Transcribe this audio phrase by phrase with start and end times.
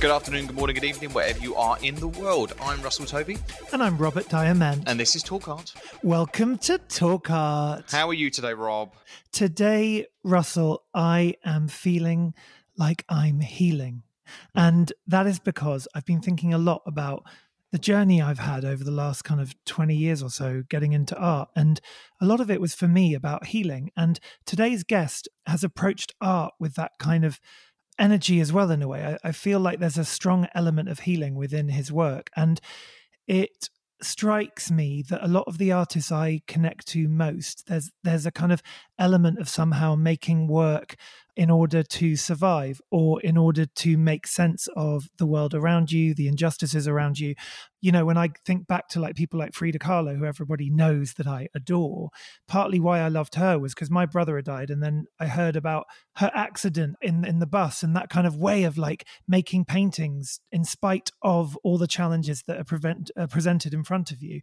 [0.00, 2.52] Good afternoon, good morning, good evening, wherever you are in the world.
[2.60, 3.36] I'm Russell Tovey.
[3.72, 4.84] And I'm Robert Diamond.
[4.86, 5.74] and this is Talk Art.
[6.04, 7.90] Welcome to Talk Art.
[7.90, 8.92] How are you today, Rob?
[9.32, 12.32] Today, Russell, I am feeling
[12.76, 14.04] like I'm healing.
[14.54, 14.58] Hmm.
[14.60, 17.24] And that is because I've been thinking a lot about
[17.72, 21.18] the journey I've had over the last kind of 20 years or so getting into
[21.18, 21.48] art.
[21.56, 21.80] And
[22.20, 23.90] a lot of it was for me about healing.
[23.96, 27.40] And today's guest has approached art with that kind of
[27.98, 29.04] energy as well, in a way.
[29.04, 32.30] I, I feel like there's a strong element of healing within his work.
[32.36, 32.60] And
[33.26, 33.68] it
[34.00, 38.30] strikes me that a lot of the artists I connect to most, there's there's a
[38.30, 38.62] kind of
[38.98, 40.96] element of somehow making work
[41.36, 46.14] in order to survive or in order to make sense of the world around you,
[46.14, 47.34] the injustices around you.
[47.80, 51.14] You know, when I think back to like people like Frida Kahlo, who everybody knows
[51.14, 52.10] that I adore,
[52.48, 55.54] partly why I loved her was because my brother had died, and then I heard
[55.54, 55.86] about
[56.16, 60.40] her accident in in the bus and that kind of way of like making paintings
[60.50, 64.40] in spite of all the challenges that are prevent, uh, presented in front of you.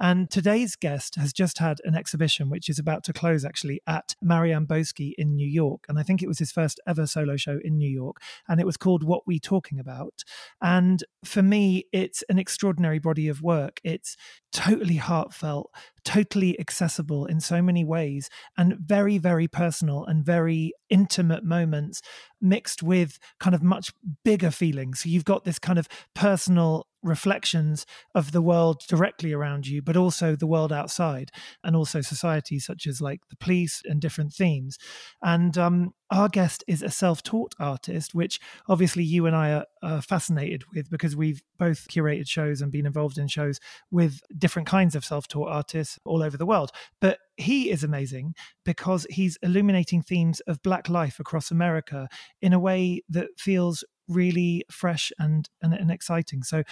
[0.00, 4.14] And today's guest has just had an exhibition which is about to close actually at
[4.22, 7.58] Marianne Boesky in New York, and I think it was his first ever solo show
[7.62, 8.16] in New York,
[8.48, 10.24] and it was called What We Talking About.
[10.62, 13.80] And for me, it's an extraordinary body of work.
[13.84, 14.16] It's
[14.52, 15.70] totally heartfelt,
[16.04, 22.00] totally accessible in so many ways, and very, very personal and very intimate moments
[22.40, 23.92] mixed with kind of much
[24.24, 25.00] bigger feelings.
[25.00, 29.96] So you've got this kind of personal reflections of the world directly around you, but
[29.96, 31.30] also the world outside,
[31.62, 34.78] and also society such as like the police and different themes.
[35.22, 39.64] And um, our guest is a self taught artist, which obviously you and I are,
[39.82, 43.60] are, fascinated with because we've both curated shows and been involved in shows
[43.90, 45.50] with different kinds of self taught
[45.88, 46.70] artists all over the world.
[47.00, 48.34] But he is amazing
[48.64, 52.08] because he's illuminating themes of Black life across America
[52.40, 56.42] in a way that feels really fresh and, and, and exciting.
[56.42, 56.62] So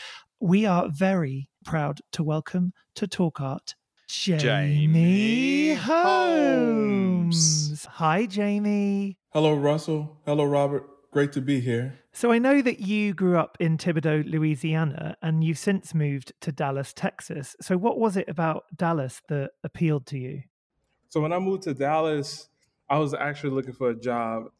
[0.40, 3.74] we are very proud to welcome to Talk Art
[4.08, 7.68] Jammie, Jammie Holmes.
[7.68, 7.86] Holmes.
[7.90, 9.16] Hi, Jammie.
[9.32, 10.16] Hello, Russell.
[10.24, 10.84] Hello, Robert.
[11.16, 11.98] Great to be here.
[12.12, 16.52] So I know that you grew up in Thibodaux, Louisiana, and you've since moved to
[16.52, 17.56] Dallas, Texas.
[17.58, 20.42] So what was it about Dallas that appealed to you?
[21.08, 22.50] So when I moved to Dallas,
[22.90, 24.50] I was actually looking for a job.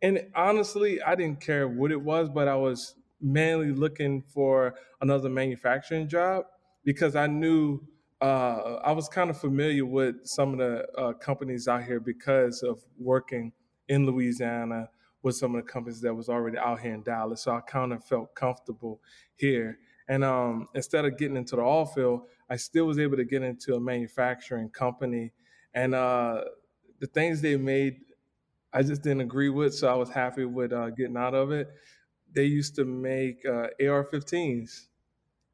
[0.00, 5.28] And honestly, I didn't care what it was, but I was mainly looking for another
[5.28, 6.46] manufacturing job
[6.82, 7.78] because I knew
[8.22, 12.62] uh, I was kind of familiar with some of the uh, companies out here because
[12.62, 13.52] of working
[13.88, 14.88] in Louisiana
[15.26, 17.42] with some of the companies that was already out here in Dallas.
[17.42, 19.00] So I kind of felt comfortable
[19.34, 19.80] here.
[20.08, 23.42] And um, instead of getting into the oil field, I still was able to get
[23.42, 25.32] into a manufacturing company.
[25.74, 26.42] And uh,
[27.00, 27.96] the things they made,
[28.72, 29.74] I just didn't agree with.
[29.74, 31.70] So I was happy with uh, getting out of it.
[32.32, 34.86] They used to make uh, AR-15s,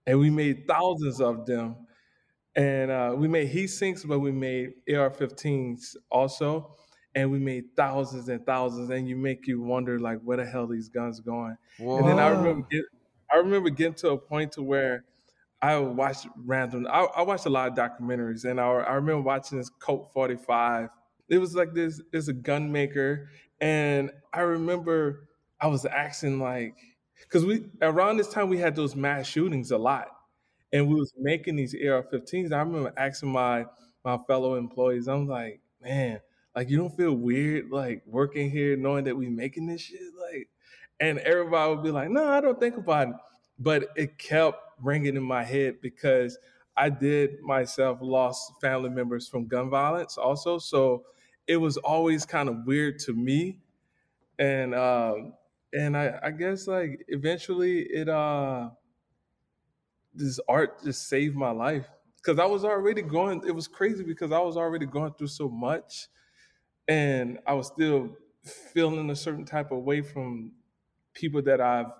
[0.06, 1.76] and we made thousands of them.
[2.54, 6.76] And uh, we made heat sinks, but we made AR-15s also
[7.14, 10.66] and we made thousands and thousands and you make you wonder like where the hell
[10.66, 11.56] these guns going?
[11.78, 11.98] Whoa.
[11.98, 12.84] and then i remember get,
[13.32, 15.04] i remember getting to a point to where
[15.60, 19.58] i watched random i, I watched a lot of documentaries and I, I remember watching
[19.58, 20.88] this colt 45
[21.28, 23.30] it was like this there's a gun maker
[23.60, 25.28] and i remember
[25.60, 26.76] i was asking like
[27.20, 30.08] because we around this time we had those mass shootings a lot
[30.72, 33.64] and we was making these ar-15s i remember asking my
[34.04, 36.20] my fellow employees i'm like man
[36.54, 40.00] like you don't feel weird like working here knowing that we making this shit
[40.30, 40.48] like
[41.02, 43.14] and everybody would be like, "No, I don't think about it,"
[43.58, 46.38] but it kept ringing in my head because
[46.76, 51.04] I did myself lost family members from gun violence also, so
[51.48, 53.58] it was always kind of weird to me,
[54.38, 55.34] and um,
[55.72, 58.70] and I, I guess like eventually it uh
[60.14, 63.42] this art just saved my life because I was already going.
[63.44, 66.08] It was crazy because I was already going through so much,
[66.88, 70.52] and I was still feeling a certain type of way from
[71.14, 71.92] people that I've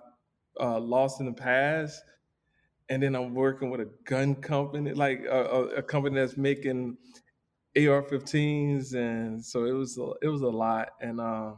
[0.59, 2.03] uh, lost in the past,
[2.89, 6.97] and then I'm working with a gun company, like a, a company that's making
[7.75, 11.53] AR-15s, and so it was it was a lot, and uh,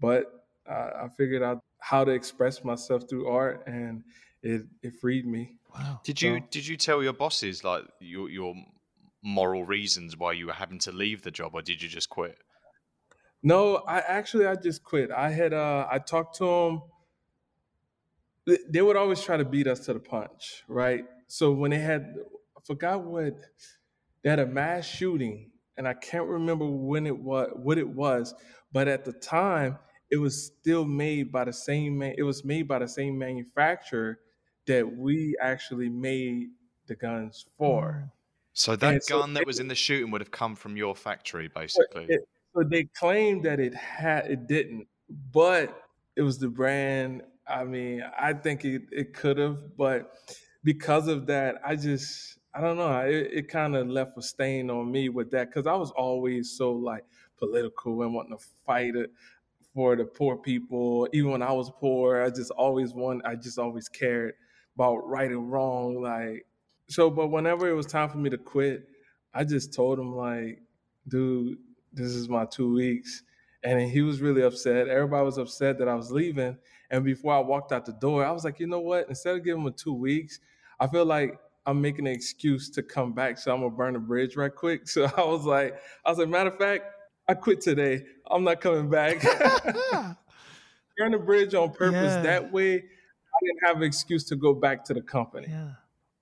[0.00, 0.72] but I,
[1.04, 4.04] I figured out how to express myself through art, and
[4.42, 5.56] it it freed me.
[5.74, 6.00] Wow.
[6.04, 8.54] Did you so, did you tell your bosses like your your
[9.22, 12.38] moral reasons why you were having to leave the job, or did you just quit?
[13.42, 15.10] No, I actually I just quit.
[15.10, 16.82] I had uh I talked to them.
[18.68, 21.04] They would always try to beat us to the punch, right?
[21.28, 22.14] So when they had,
[22.56, 23.34] I forgot what
[24.22, 28.34] they had a mass shooting, and I can't remember when it was what it was,
[28.72, 29.78] but at the time
[30.10, 32.14] it was still made by the same man.
[32.18, 34.18] It was made by the same manufacturer
[34.66, 36.48] that we actually made
[36.86, 38.12] the guns for.
[38.54, 40.94] So that and gun so that was in the shooting would have come from your
[40.94, 42.06] factory, basically.
[42.08, 44.86] It, so they claimed that it had, it didn't,
[45.32, 45.82] but
[46.16, 47.22] it was the brand.
[47.46, 50.12] I mean, I think it, it could have, but
[50.64, 53.00] because of that, I just, I don't know.
[53.00, 56.50] It, it kind of left a stain on me with that because I was always
[56.50, 57.04] so like
[57.38, 59.10] political and wanting to fight it
[59.74, 61.08] for the poor people.
[61.14, 63.22] Even when I was poor, I just always want.
[63.24, 64.34] I just always cared
[64.76, 66.02] about right and wrong.
[66.02, 66.46] Like
[66.92, 68.86] so, but whenever it was time for me to quit,
[69.32, 70.60] I just told him like,
[71.08, 71.56] dude,
[71.92, 73.22] this is my two weeks.
[73.64, 74.88] And he was really upset.
[74.88, 76.58] Everybody was upset that I was leaving.
[76.90, 79.08] And before I walked out the door, I was like, you know what?
[79.08, 80.40] Instead of giving him two weeks,
[80.78, 83.38] I feel like I'm making an excuse to come back.
[83.38, 84.82] So I'm gonna burn the bridge right quick.
[84.88, 86.84] So I was like, I was like, matter of fact,
[87.26, 88.04] I quit today.
[88.30, 89.22] I'm not coming back.
[90.98, 92.12] burn the bridge on purpose.
[92.12, 92.22] Yeah.
[92.22, 95.46] That way I didn't have an excuse to go back to the company.
[95.48, 95.70] Yeah.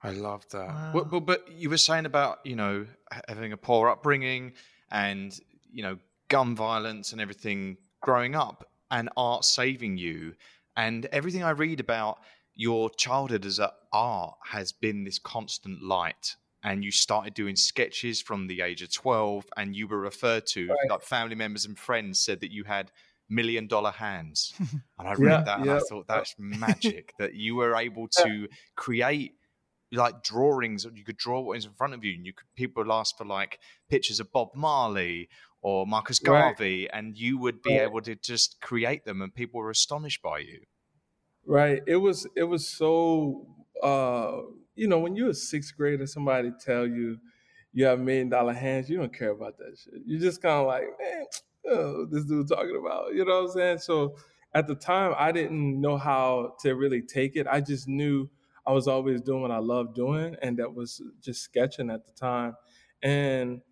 [0.03, 0.67] I love that.
[0.67, 0.91] Wow.
[0.95, 2.87] But, but, but you were saying about, you know,
[3.29, 4.53] having a poor upbringing
[4.91, 5.39] and
[5.73, 5.99] you know
[6.29, 10.35] gun violence and everything growing up and art saving you
[10.77, 12.19] and everything i read about
[12.55, 18.21] your childhood as a art has been this constant light and you started doing sketches
[18.21, 20.91] from the age of 12 and you were referred to right.
[20.91, 22.91] like family members and friends said that you had
[23.29, 25.77] million dollar hands and i read yeah, that and yeah.
[25.77, 29.35] i thought that's magic that you were able to create
[29.93, 32.85] like drawings you could draw what is in front of you and you could people
[32.85, 33.59] would ask for like
[33.89, 35.29] pictures of bob marley
[35.63, 36.99] or marcus garvey right.
[36.99, 37.83] and you would be right.
[37.83, 40.61] able to just create them and people were astonished by you.
[41.47, 41.83] Right.
[41.87, 43.47] It was it was so
[43.83, 44.39] uh
[44.75, 47.19] you know when you're a sixth grader somebody tell you
[47.73, 50.03] you have million dollar hands you don't care about that shit.
[50.07, 51.25] You're just kind of like man
[51.71, 53.79] oh, this dude talking about you know what i'm saying?
[53.79, 54.17] So
[54.55, 57.47] at the time i didn't know how to really take it.
[57.47, 58.31] I just knew
[58.71, 62.13] I was always doing what I loved doing, and that was just sketching at the
[62.13, 62.55] time.
[63.03, 63.63] And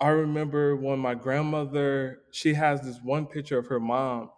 [0.00, 4.30] I remember when my grandmother, she has this one picture of her mom.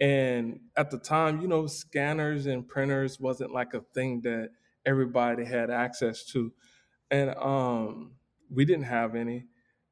[0.00, 4.50] And at the time, you know, scanners and printers wasn't like a thing that
[4.84, 6.52] everybody had access to.
[7.10, 8.16] And um,
[8.50, 9.46] we didn't have any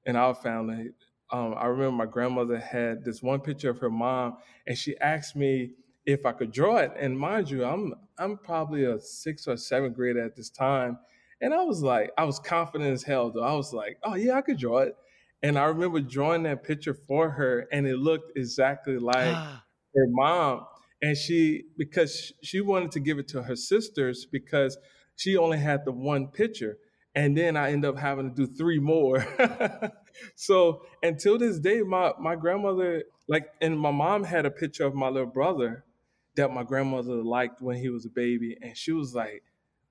[0.06, 0.90] in our family.
[1.30, 5.36] Um, I remember my grandmother had this one picture of her mom, and she asked
[5.36, 5.72] me
[6.06, 6.92] if I could draw it.
[6.98, 10.98] And mind you, I'm I'm probably a sixth or seventh grader at this time.
[11.40, 13.42] And I was like, I was confident as hell though.
[13.42, 14.94] I was like, oh yeah, I could draw it.
[15.42, 19.64] And I remember drawing that picture for her, and it looked exactly like ah.
[19.94, 20.66] her mom.
[21.02, 24.76] And she, because she wanted to give it to her sisters because
[25.16, 26.76] she only had the one picture.
[27.14, 29.26] And then I end up having to do three more.
[30.36, 34.94] so until this day, my my grandmother, like, and my mom had a picture of
[34.94, 35.84] my little brother
[36.40, 39.42] that my grandmother liked when he was a baby, and she was like,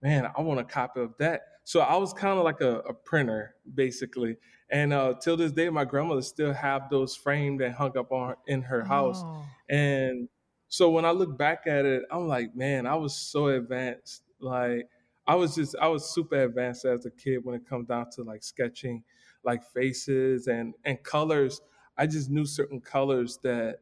[0.01, 2.93] "Man, I want a copy of that." So I was kind of like a, a,
[2.95, 4.37] printer, basically.
[4.71, 8.29] And uh, till this day, my grandmother still have those framed and hung up on
[8.29, 9.21] her, in her house.
[9.23, 9.45] Oh.
[9.69, 10.29] And
[10.67, 14.23] so when I look back at it, I'm like, man, I was so advanced.
[14.39, 14.87] Like
[15.27, 18.23] I was just, I was super advanced as a kid when it comes down to
[18.23, 19.03] like sketching,
[19.43, 21.61] like faces and and colors.
[21.97, 23.77] I just knew certain colors that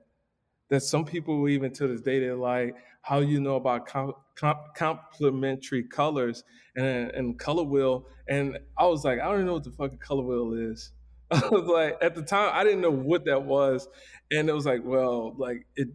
[0.69, 4.59] that some people even to this day they're like how you know about com- com-
[4.75, 6.43] complementary colors
[6.75, 9.97] and and color wheel and i was like i don't even know what the fucking
[9.97, 10.91] color wheel is
[11.31, 13.87] i was like at the time i didn't know what that was
[14.31, 15.89] and it was like well like it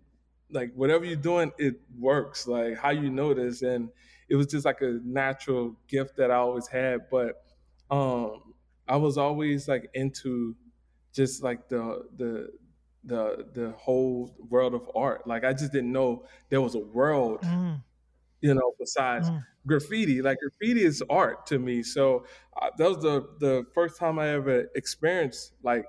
[0.53, 2.47] like whatever you're doing, it works.
[2.47, 3.89] Like how you know this, and
[4.29, 7.11] it was just like a natural gift that I always had.
[7.11, 7.43] But
[7.91, 8.55] um,
[8.87, 10.55] I was always like into
[11.13, 12.49] just like the the
[13.05, 15.27] the the whole world of art.
[15.27, 17.81] Like I just didn't know there was a world, mm.
[18.41, 19.45] you know, besides mm.
[19.67, 20.23] graffiti.
[20.23, 21.83] Like graffiti is art to me.
[21.83, 22.25] So
[22.61, 25.85] uh, that was the the first time I ever experienced like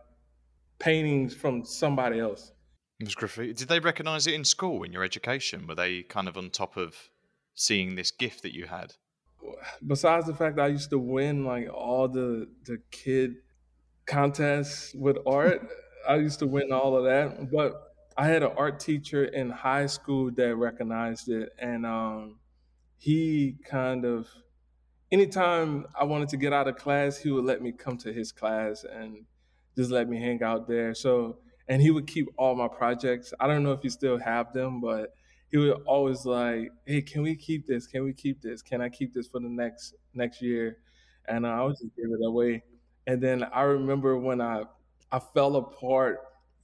[0.79, 2.51] paintings from somebody else.
[2.99, 3.53] It was graffiti.
[3.53, 5.67] Did they recognize it in school in your education?
[5.67, 7.09] Were they kind of on top of
[7.55, 8.93] seeing this gift that you had?
[9.85, 13.35] Besides the fact that I used to win like all the the kid
[14.05, 15.67] contests with art,
[16.07, 17.51] I used to win all of that.
[17.51, 17.73] But
[18.17, 22.39] I had an art teacher in high school that recognized it, and um,
[22.97, 24.27] he kind of
[25.11, 28.31] anytime I wanted to get out of class, he would let me come to his
[28.31, 29.25] class and
[29.77, 30.93] just let me hang out there.
[30.95, 33.33] So, and he would keep all my projects.
[33.39, 35.13] I don't know if he still have them, but
[35.49, 37.87] he would always like, "Hey, can we keep this?
[37.87, 38.61] Can we keep this?
[38.61, 40.77] Can I keep this for the next next year?"
[41.27, 42.63] And I would just give it away.
[43.07, 44.63] And then I remember when I
[45.13, 46.21] I fell apart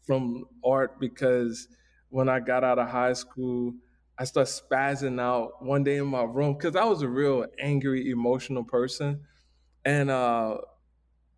[0.07, 1.67] from art because
[2.09, 3.75] when I got out of high school,
[4.17, 8.09] I started spazzing out one day in my room because I was a real angry,
[8.09, 9.21] emotional person.
[9.85, 10.57] And uh,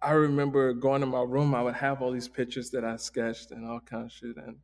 [0.02, 3.52] I remember going to my room, I would have all these pictures that I sketched
[3.52, 4.38] and all kind of shit.
[4.38, 4.60] And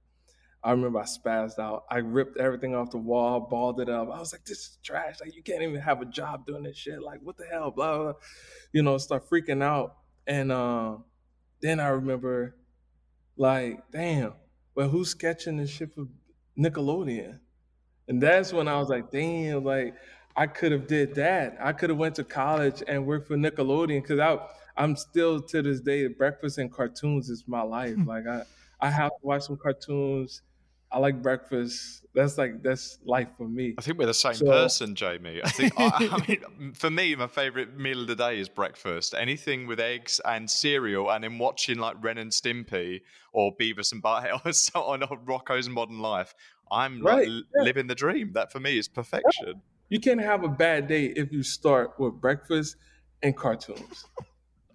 [0.63, 1.83] I remember I spazzed out.
[1.91, 4.09] I ripped everything off the wall, balled it up.
[4.09, 5.17] I was like, this is trash.
[5.19, 7.01] Like, you can't even have a job doing this shit.
[7.01, 7.71] Like, what the hell?
[7.71, 8.13] Blah, blah.
[8.71, 9.97] You know, start freaking out.
[10.25, 10.95] And uh,
[11.61, 12.55] then I remember,
[13.35, 14.33] like, damn,
[14.75, 16.07] well, who's sketching this shit for
[16.57, 17.39] Nickelodeon?
[18.07, 19.95] And that's when I was like, damn, like,
[20.35, 21.57] I could have did that.
[21.59, 24.37] I could have went to college and worked for Nickelodeon because I
[24.77, 27.95] I'm still to this day breakfast and cartoons is my life.
[27.95, 28.05] Hmm.
[28.07, 28.43] like I
[28.79, 30.43] I have to watch some cartoons.
[30.91, 32.05] I like breakfast.
[32.15, 33.75] That's like that's life for me.
[33.77, 35.41] I think we're the same so, person, Jammie.
[35.43, 36.27] I think I, I,
[36.59, 39.13] mean, for me, my favorite meal of the day is breakfast.
[39.17, 43.01] Anything with eggs and cereal, and then watching like Ren and Stimpy
[43.33, 46.33] or Beavis and Butthead or so on Rocko's Modern Life.
[46.71, 47.27] I'm right.
[47.27, 47.63] like yeah.
[47.63, 48.31] living the dream.
[48.33, 49.61] That for me is perfection.
[49.89, 52.77] You can't have a bad day if you start with breakfast
[53.23, 54.05] and cartoons.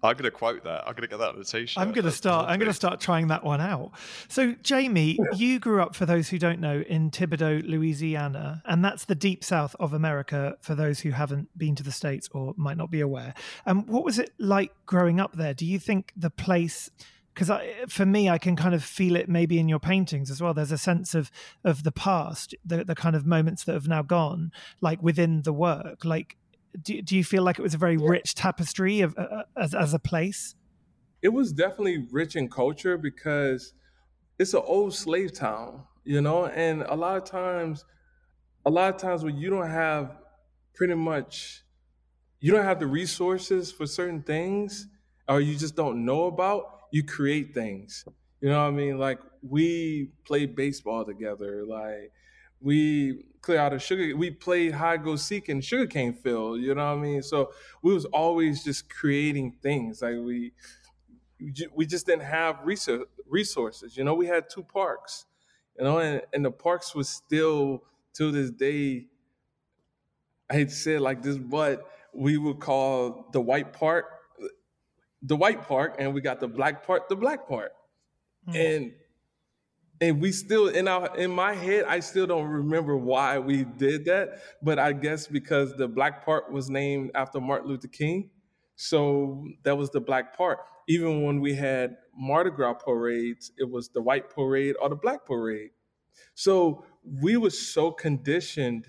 [0.03, 0.81] I'm going to quote that.
[0.81, 1.81] I'm going to get that on a t-shirt.
[1.81, 2.49] I'm going to start.
[2.49, 3.91] I'm going to start trying that one out.
[4.27, 9.05] So, Jammie, you grew up, for those who don't know, in Thibodaux, Louisiana, and that's
[9.05, 10.57] the deep south of America.
[10.61, 13.33] For those who haven't been to the states or might not be aware,
[13.65, 15.53] um, what was it like growing up there?
[15.53, 16.89] Do you think the place?
[17.33, 17.49] Because
[17.87, 20.53] for me, I can kind of feel it maybe in your paintings as well.
[20.53, 21.31] There's a sense of
[21.63, 25.53] of the past, the the kind of moments that have now gone, like within the
[25.53, 26.05] work.
[26.05, 26.37] Like
[26.81, 29.73] do, do you feel like it was a very rich tapestry of uh, uh, as,
[29.73, 30.55] as a place?
[31.21, 33.73] It was definitely rich in culture because
[34.39, 37.85] it's an old slave town you know and a lot of times
[38.65, 40.17] a lot of times when you don't have
[40.73, 41.63] pretty much
[42.39, 44.87] you don't have the resources for certain things
[45.29, 48.05] or you just don't know about you create things.
[48.41, 48.97] You know what i mean?
[48.99, 52.11] Like we played baseball together like
[52.63, 54.15] we clear out of sugar.
[54.15, 56.61] We played hide go seek in sugarcane field.
[56.61, 57.21] You know what I mean?
[57.21, 57.51] So
[57.81, 60.01] we was always just creating things.
[60.01, 60.53] Like we
[61.75, 63.97] we just didn't have resources.
[63.97, 65.25] You know, we had two parks.
[65.77, 69.07] You know, and, and the parks was still to this day.
[70.49, 74.05] I hate to say it like this, but we would call the white part
[75.23, 77.71] the white part, and we got the black part the black part.
[78.47, 78.57] Mm-hmm.
[78.57, 78.93] And
[80.01, 84.05] and we still in our in my head i still don't remember why we did
[84.05, 88.29] that but i guess because the black part was named after martin luther king.
[88.75, 90.59] So that was the black part.
[90.89, 95.25] Even when we had mardi gras parades it was the white parade or the black
[95.25, 95.69] parade.
[96.35, 98.87] So we were so conditioned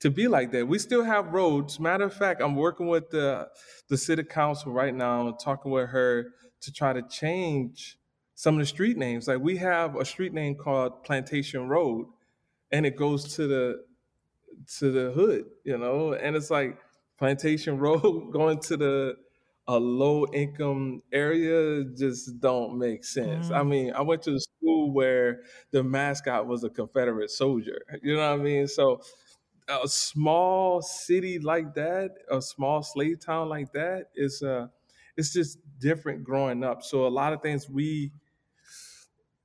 [0.00, 0.66] to be like that.
[0.66, 1.78] We still have roads.
[1.80, 3.48] Matter of fact i'm working with the
[3.88, 6.32] the city council right now talking with her
[6.62, 7.98] to try to change
[8.40, 9.28] some of the street names.
[9.28, 12.06] Like we have a street name called Plantation Road,
[12.72, 13.82] and it goes to the
[14.78, 16.78] to the hood, you know, and it's like
[17.18, 19.16] Plantation Road going to the
[19.68, 23.50] a low income area just don't make sense.
[23.50, 23.56] Mm.
[23.56, 27.82] I mean, I went to a school where the mascot was a Confederate soldier.
[28.02, 28.66] You know what I mean?
[28.68, 29.02] So
[29.68, 34.68] a small city like that, a small slave town like that is uh
[35.18, 36.82] it's just different growing up.
[36.82, 38.12] So a lot of things we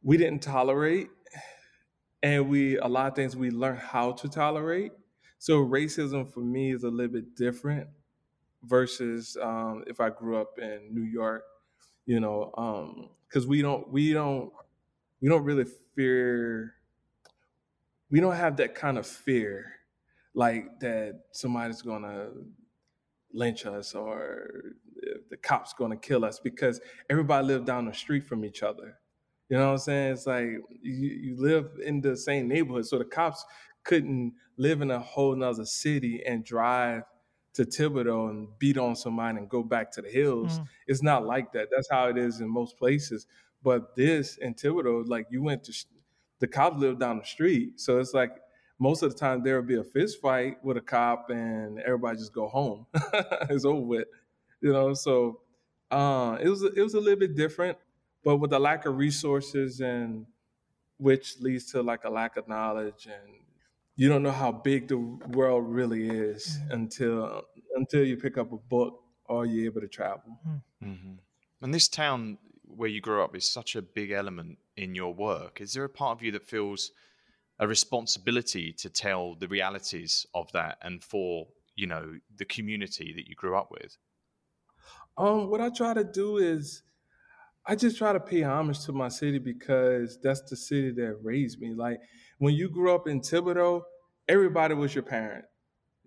[0.05, 1.09] we didn't tolerate
[2.23, 4.93] and we a lot of things we learned how to tolerate
[5.39, 7.89] so racism for me is a little bit different
[8.63, 11.43] versus um, if i grew up in new york
[12.05, 12.51] you know
[13.27, 14.51] because um, we don't we don't
[15.21, 16.75] we don't really fear
[18.11, 19.73] we don't have that kind of fear
[20.35, 22.29] like that somebody's gonna
[23.33, 24.75] lynch us or
[25.29, 28.97] the cops gonna kill us because everybody lived down the street from each other.
[29.49, 30.13] You know what I'm saying?
[30.13, 30.47] It's like
[30.81, 33.45] you, you live in the same neighborhood, so the cops
[33.83, 37.03] couldn't live in a whole nother city and drive
[37.53, 40.59] to Thibodaux and beat on somebody and go back to the hills.
[40.59, 40.67] Mm.
[40.87, 41.69] It's not like that.
[41.73, 43.27] That's how it is in most places.
[43.63, 45.85] But this in Thibodaux, like you went to
[46.39, 48.31] the cops live down the street, so it's like
[48.79, 52.17] most of the time there would be a fist fight with a cop and everybody
[52.17, 52.85] just go home.
[53.49, 54.07] it's over with,
[54.61, 54.93] you know.
[54.93, 55.41] So
[55.91, 57.77] uh, it was it was a little bit different,
[58.25, 60.25] but with the lack of resources and
[60.97, 63.35] which leads to like a lack of knowledge and
[63.95, 66.71] you don't know how big the world really is mm-hmm.
[66.71, 67.43] until
[67.75, 70.39] until you pick up a book or you're able to travel.
[70.45, 70.89] Mm-hmm.
[70.91, 71.13] mm-hmm.
[71.61, 75.61] And this town where you grew up is such a big element in your work.
[75.61, 76.91] Is there a part of you that feels
[77.59, 83.27] a responsibility to tell the realities of that and for you know the community that
[83.27, 83.97] you grew up with?
[85.17, 86.83] Um, what I try to do is
[87.67, 91.59] I just try to pay homage to my city because that's the city that raised
[91.59, 91.73] me.
[91.73, 91.99] Like
[92.37, 93.81] when you grew up in Thibodaux,
[94.27, 95.45] everybody was your parent.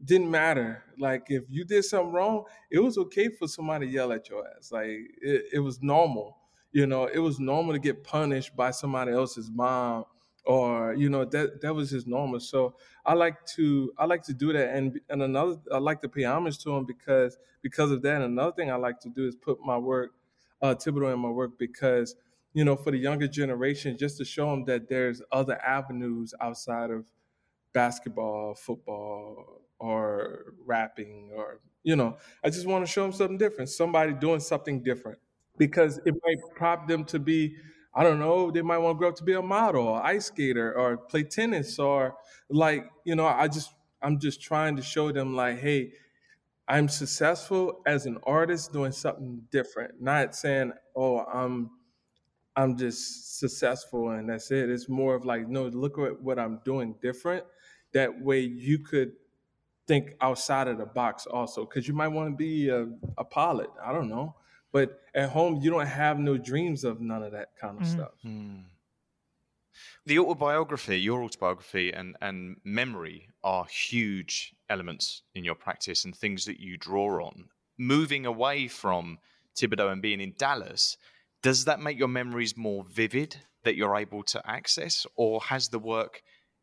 [0.04, 0.84] Didn't matter.
[0.98, 4.44] Like if you did something wrong, it was okay for somebody to yell at your
[4.56, 4.70] ass.
[4.70, 4.86] Like
[5.20, 6.36] it, it was normal.
[6.70, 10.04] You know, it was normal to get punished by somebody else's mom
[10.48, 12.74] or you know that that was just normal so
[13.04, 16.24] i like to i like to do that and and another i like to pay
[16.24, 19.58] homage to him because because of that another thing i like to do is put
[19.60, 20.12] my work
[20.62, 22.16] uh Thibodaux in my work because
[22.54, 26.90] you know, for the younger generation, just to show them that there's other avenues outside
[26.90, 27.04] of
[27.72, 33.70] basketball, football, or rapping, or, you know, I just want to show them something different,
[33.70, 35.18] somebody doing something different.
[35.56, 37.56] Because it might prop them to be,
[37.94, 40.26] I don't know, they might want to grow up to be a model, or ice
[40.26, 42.16] skater, or play tennis, or
[42.48, 45.92] like, you know, I just, I'm just trying to show them, like, hey,
[46.68, 51.70] I'm successful as an artist doing something different, not saying, oh, I'm
[52.56, 54.68] I'm just successful and that's it.
[54.68, 57.44] It's more of like, no, look at what I'm doing different.
[57.92, 59.12] That way you could
[59.86, 61.64] think outside of the box also.
[61.64, 63.70] Cause you might want to be a, a pilot.
[63.82, 64.34] I don't know.
[64.72, 67.96] But at home, you don't have no dreams of none of that kind of mm-hmm.
[67.96, 68.12] stuff.
[68.26, 68.64] Mm.
[70.06, 76.44] The autobiography, your autobiography, and, and memory are huge elements in your practice and things
[76.46, 77.48] that you draw on.
[77.78, 79.18] Moving away from
[79.56, 80.96] Thibodaux and being in Dallas,
[81.42, 85.06] does that make your memories more vivid that you're able to access?
[85.16, 86.22] Or has the work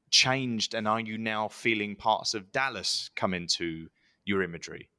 [0.10, 3.88] changed and are you now feeling parts of dallas come into
[4.24, 4.90] your imagery?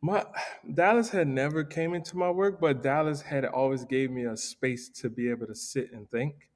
[0.00, 0.24] My
[0.72, 4.88] dallas had never came into my work but dallas had always gave me a space
[5.00, 6.48] to be able to sit and think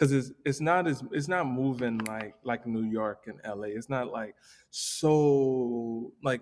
[0.00, 3.90] because it's it's not as it's not moving like like new york and la it's
[3.90, 4.34] not like
[4.70, 6.40] so like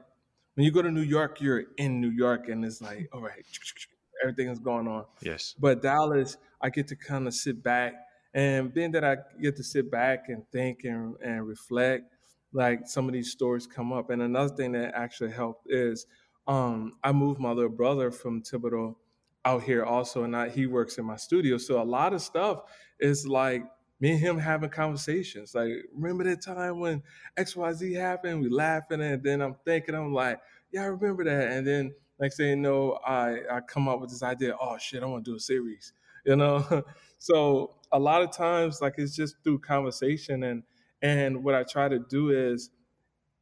[0.55, 3.45] when you go to new york you're in new york and it's like all right
[4.23, 5.05] everything is going on.
[5.21, 5.55] Yes.
[5.59, 7.95] But Dallas, I get to kind of sit back,
[8.35, 12.13] and being that I get to sit back and think and, and reflect,
[12.53, 14.11] like some of these stories come up.
[14.11, 16.07] And another thing that actually helped is
[16.47, 18.97] um, I moved my little brother from Thibodaux
[19.45, 21.59] out here also, and I, he works in my studio.
[21.59, 22.63] So a lot of stuff
[23.01, 23.65] is like
[24.01, 25.55] me and him having conversations.
[25.55, 27.03] Like, remember that time when
[27.37, 28.41] XYZ happened?
[28.41, 30.41] We laughing, and then I'm thinking, I'm like,
[30.73, 31.53] yeah, I remember that.
[31.53, 34.55] And then next thing you know, I I come up with this idea.
[34.61, 35.93] Oh shit, I want to do a series.
[36.25, 36.85] You know,
[37.19, 40.63] so a lot of times, like it's just through conversation, and
[41.03, 42.71] and what I try to do is,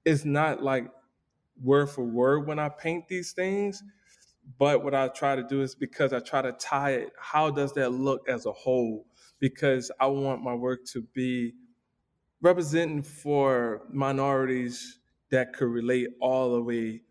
[0.04, 0.90] it's not like
[1.62, 3.82] word for word when I paint these things,
[4.58, 7.12] but what I try to do is because I try to tie it.
[7.18, 9.06] How does that look as a whole?
[9.38, 11.54] Because I want my work to be
[12.40, 14.98] representing for minorities
[15.30, 17.02] that could relate all the way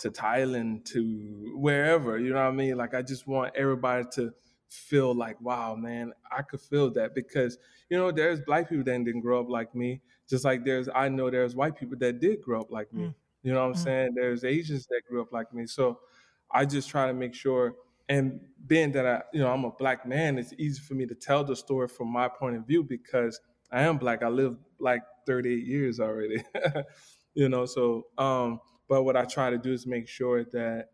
[0.00, 2.76] to Thailand to wherever, you know what I mean?
[2.76, 4.32] Like I just want everybody to
[4.68, 7.58] feel like, wow, man, I could feel that because,
[7.90, 11.08] you know, there's black people that didn't grow up like me, just like there's I
[11.08, 13.04] know there's white people that did grow up like me.
[13.04, 13.14] Mm.
[13.42, 13.84] You know what I'm mm.
[13.84, 14.10] saying?
[14.14, 15.66] There's Asians that grew up like me.
[15.66, 16.00] So
[16.50, 17.74] I just try to make sure
[18.08, 21.14] and being that I, you know, I'm a black man, it's easy for me to
[21.14, 23.40] tell the story from my point of view because
[23.70, 24.22] I am black.
[24.22, 26.42] I lived like 38 years already.
[27.34, 30.88] you know, so um but what I try to do is make sure that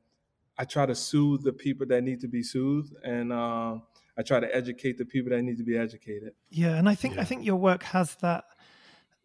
[0.58, 3.76] I try to soothe the people that need to be soothed, and uh,
[4.16, 6.32] I try to educate the people that need to be educated.
[6.50, 7.22] Yeah, and I think yeah.
[7.22, 8.44] I think your work has that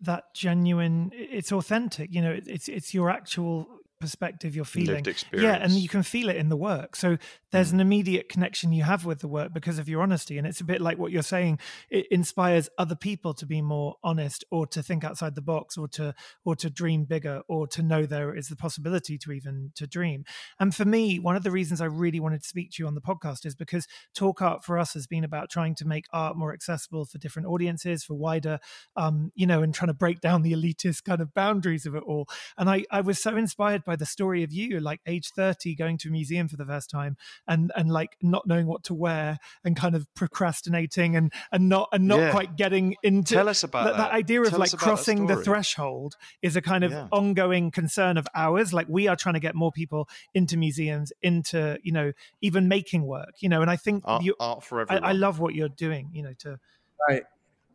[0.01, 1.11] that genuine.
[1.13, 2.13] It's authentic.
[2.13, 5.03] You know, it's it's your actual perspective you're feeling.
[5.43, 6.95] Yeah and you can feel it in the work.
[6.95, 7.17] So
[7.51, 7.75] there's mm.
[7.75, 10.63] an immediate connection you have with the work because of your honesty and it's a
[10.63, 11.59] bit like what you're saying.
[11.89, 15.87] It inspires other people to be more honest or to think outside the box or
[15.89, 19.85] to or to dream bigger or to know there is the possibility to even to
[19.85, 20.23] dream.
[20.59, 22.95] And for me one of the reasons i really wanted to speak to you on
[22.95, 26.37] the podcast is because talk art for us has been about trying to make art
[26.37, 28.59] more accessible for different audiences for wider
[28.95, 32.03] um you know and trying to break down the elitist kind of boundaries of it
[32.03, 32.27] all.
[32.57, 35.97] And i i was so inspired by the story of you, like age 30, going
[35.97, 39.39] to a museum for the first time and and like not knowing what to wear
[39.63, 42.31] and kind of procrastinating and and not and not yeah.
[42.31, 44.11] quite getting into Tell us about that, that.
[44.11, 47.07] idea Tell of like crossing the threshold is a kind of yeah.
[47.11, 48.73] ongoing concern of ours.
[48.73, 53.07] Like we are trying to get more people into museums, into, you know, even making
[53.07, 55.03] work, you know, and I think art, you, art for everyone.
[55.03, 56.59] I, I love what you're doing, you know, to
[57.07, 57.23] Right.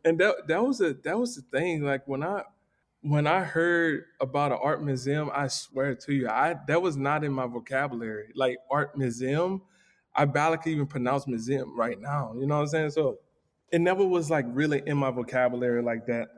[0.03, 1.83] And that that was a that was the thing.
[1.83, 2.43] Like when I
[3.05, 7.23] when I heard about an art museum, I swear to you, I that was not
[7.23, 8.29] in my vocabulary.
[8.35, 9.61] Like art museum,
[10.15, 12.33] I barely can even pronounce museum right now.
[12.35, 12.89] You know what I'm saying?
[12.91, 13.19] So
[13.71, 16.29] it never was like really in my vocabulary like that.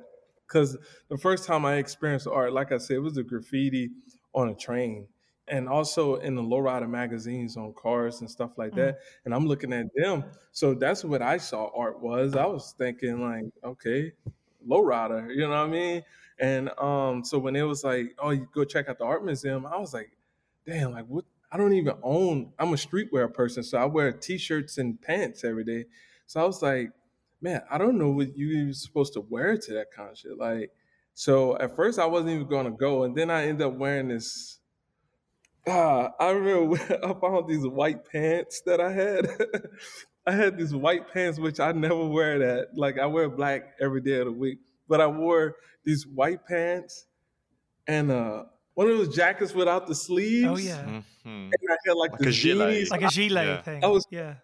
[0.47, 0.77] Cause
[1.09, 3.91] the first time I experienced art, like I said, it was a graffiti
[4.33, 5.07] on a train.
[5.49, 8.95] And also in the lowrider magazines on cars and stuff like that.
[8.95, 9.01] Mm.
[9.23, 10.25] And I'm looking at them.
[10.51, 12.35] So that's what I saw art was.
[12.35, 14.11] I was thinking like, okay,
[14.67, 16.03] lowrider, you know what I mean?
[16.39, 19.65] And um, so when it was like, oh, you go check out the art museum,
[19.65, 20.11] I was like,
[20.65, 21.25] damn, like what?
[21.51, 22.51] I don't even own.
[22.59, 25.85] I'm a streetwear person, so I wear t-shirts and pants every day.
[26.25, 26.91] So I was like,
[27.41, 30.37] man, I don't know what you're supposed to wear to that kind of shit.
[30.37, 30.71] Like,
[31.13, 34.59] so at first I wasn't even gonna go, and then I ended up wearing this.
[35.65, 39.29] Ah, I remember I found these white pants that I had.
[40.27, 42.77] I had these white pants, which I never wear that.
[42.77, 47.05] Like I wear black every day of the week but I wore these white pants
[47.87, 50.47] and uh, one of those jackets without the sleeves.
[50.47, 51.25] Oh yeah, mm-hmm.
[51.25, 53.61] and I had like, like the gilet, like a gilet yeah.
[53.61, 53.83] thing.
[53.83, 54.35] I was yeah.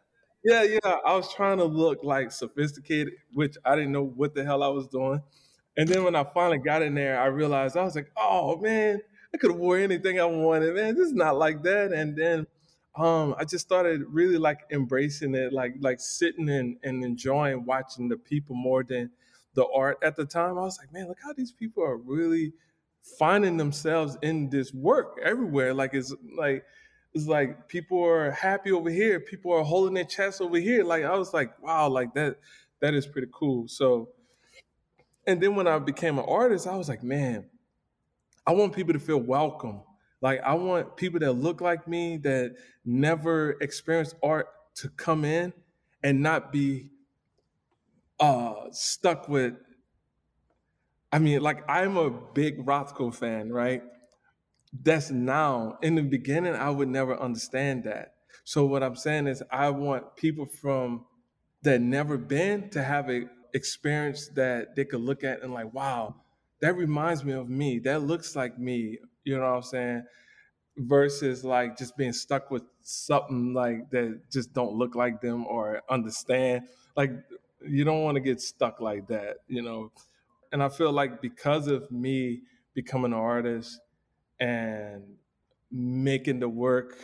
[0.44, 0.98] Yeah, yeah.
[1.06, 4.68] I was trying to look like sophisticated, which I didn't know what the hell I
[4.68, 5.22] was doing.
[5.78, 9.00] And then when I finally got in there, I realized I was like, oh man,
[9.34, 10.96] I could have wore anything I wanted, man.
[10.96, 11.94] This is not like that.
[11.94, 12.46] And then
[12.96, 18.10] um, I just started really like embracing it, like like sitting and, and enjoying watching
[18.10, 19.10] the people more than
[19.56, 22.54] the art at the time, I was like, man, look how these people are really
[23.20, 25.74] finding themselves in this work everywhere.
[25.74, 26.64] Like it's like
[27.14, 30.84] it's like people are happy over here, people are holding their chest over here.
[30.84, 32.38] Like I was like, wow, like that
[32.82, 33.68] that is pretty cool.
[33.68, 34.10] So
[35.28, 37.46] and then when I became an artist, I was like, man,
[38.46, 39.82] I want people to feel welcome.
[40.22, 45.54] Like I want people that look like me that never experienced art to come in
[46.02, 46.90] and not be
[48.24, 49.56] uh stuck with
[51.12, 53.84] I mean, like I'm a big Rothko fan, right?
[54.74, 55.78] That's now.
[55.82, 58.16] In the beginning, I would never understand that.
[58.44, 61.06] So what I'm saying is I want people from
[61.64, 66.16] that never been to have a experience that they could look at and like, wow,
[66.62, 67.80] that reminds me of me.
[67.80, 69.00] That looks like me.
[69.24, 70.04] You know what I'm saying?
[70.78, 75.84] Versus like just being stuck with something like that just don't look like them or
[75.90, 76.68] understand.
[76.98, 77.12] Like
[77.68, 79.92] you don't want to get stuck like that, you know.
[80.52, 82.42] And I feel like because of me
[82.74, 83.80] becoming an artist
[84.40, 85.04] and
[85.72, 86.98] making the work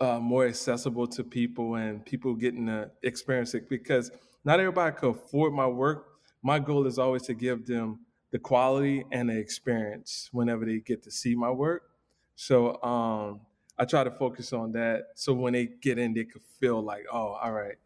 [0.00, 4.10] uh, more accessible to people and people getting to experience it, because
[4.44, 6.08] not everybody can afford my work.
[6.42, 8.00] My goal is always to give them
[8.32, 11.82] the quality and the experience whenever they get to see my work.
[12.34, 13.42] So um,
[13.78, 15.08] I try to focus on that.
[15.14, 17.76] So when they get in, they could feel like, oh, all right,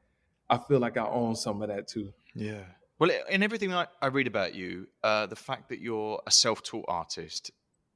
[0.48, 2.12] I feel like I own some of that too.
[2.34, 2.64] Yeah.
[2.98, 6.86] Well, in everything I, I read about you, uh, the fact that you're a self-taught
[6.88, 7.50] artist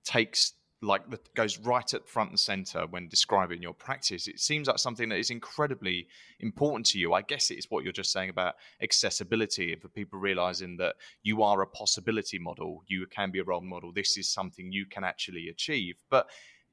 [0.04, 4.26] takes like the, goes right at front and center when describing your practice.
[4.26, 6.06] It seems like something that is incredibly
[6.40, 7.12] important to you.
[7.12, 11.42] I guess it's what you're just saying about accessibility and for people realizing that you
[11.42, 13.92] are a possibility model, you can be a role model.
[13.92, 15.96] This is something you can actually achieve.
[16.10, 16.28] But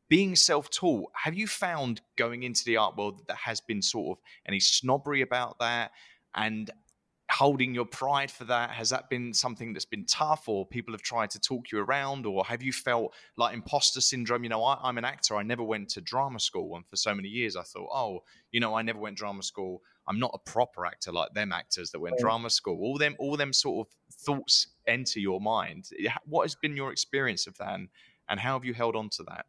[0.10, 4.18] being self-taught have you found going into the art world that there has been sort
[4.18, 5.92] of any snobbery about that?
[6.36, 6.70] And
[7.30, 11.02] holding your pride for that has that been something that's been tough or people have
[11.02, 12.26] tried to talk you around?
[12.26, 14.44] Or have you felt like imposter syndrome?
[14.44, 15.36] You know I, am an actor.
[15.36, 16.76] I never went to drama school.
[16.76, 19.82] And for so many years i thought oh you know i never went drama school.
[20.08, 22.22] I'm not a proper actor like them actors that went oh.
[22.22, 22.80] drama school.
[22.82, 25.90] All them all them sort of thoughts enter your mind.
[26.26, 27.74] What has been your experience of that?
[27.74, 27.90] And,
[28.30, 29.46] and how have you held on to that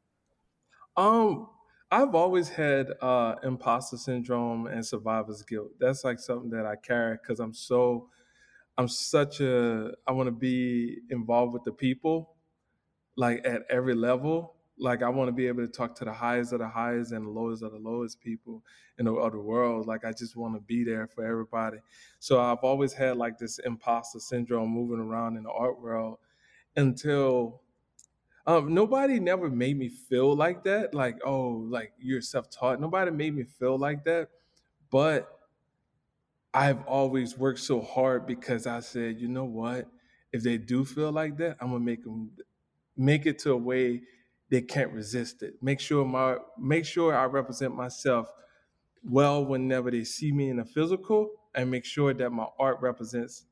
[0.99, 1.51] um,
[1.91, 5.73] I've always had uh, imposter syndrome and survivor's guilt.
[5.81, 8.11] That's like something that I carry because I'm so,
[8.79, 12.37] I'm such a, I want to be involved with the people,
[13.17, 14.57] like at every level.
[14.79, 17.27] like I want to be able to talk to the highest of the highest and
[17.27, 18.65] the lowest of the lowest people
[18.99, 19.87] in the other world.
[19.87, 21.79] Like I just want to be there for everybody.
[22.21, 26.19] So I've always had like this imposter syndrome moving around in the art world
[26.77, 27.63] until
[28.49, 30.95] um, nobody never made me feel like that.
[30.95, 32.81] Like, oh, like you're self-taught.
[32.81, 34.31] Nobody made me feel like that.
[34.91, 35.29] But
[36.55, 39.87] I've always worked so hard because I said, you know what?
[40.33, 42.31] If they do feel like that, I'm gonna make them
[42.97, 44.01] make it to a way
[44.49, 45.63] they can't resist it.
[45.63, 48.31] Make sure my make sure I represent myself
[49.05, 53.45] well whenever they see me in a physical, and make sure that my art represents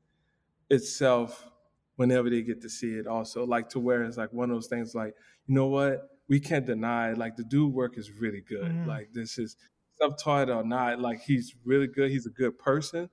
[0.71, 1.51] itself
[1.97, 3.07] whenever they get to see it.
[3.07, 4.95] Also, like to where it's like one of those things.
[4.95, 5.15] Like
[5.47, 7.13] you know what, we can't deny.
[7.13, 8.71] Like the dude work is really good.
[8.71, 8.89] Mm-hmm.
[8.89, 9.57] Like this is
[10.01, 11.01] self-taught or not.
[11.01, 12.11] Like he's really good.
[12.11, 13.11] He's a good person,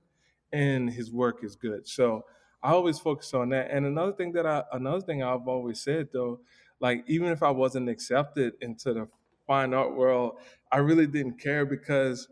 [0.52, 1.86] and his work is good.
[1.86, 2.22] So
[2.62, 3.70] I always focus on that.
[3.70, 6.40] And another thing that I another thing I've always said though
[6.80, 9.08] like even if I wasn't accepted into the
[9.46, 10.38] fine art world,
[10.70, 12.28] I really didn't care because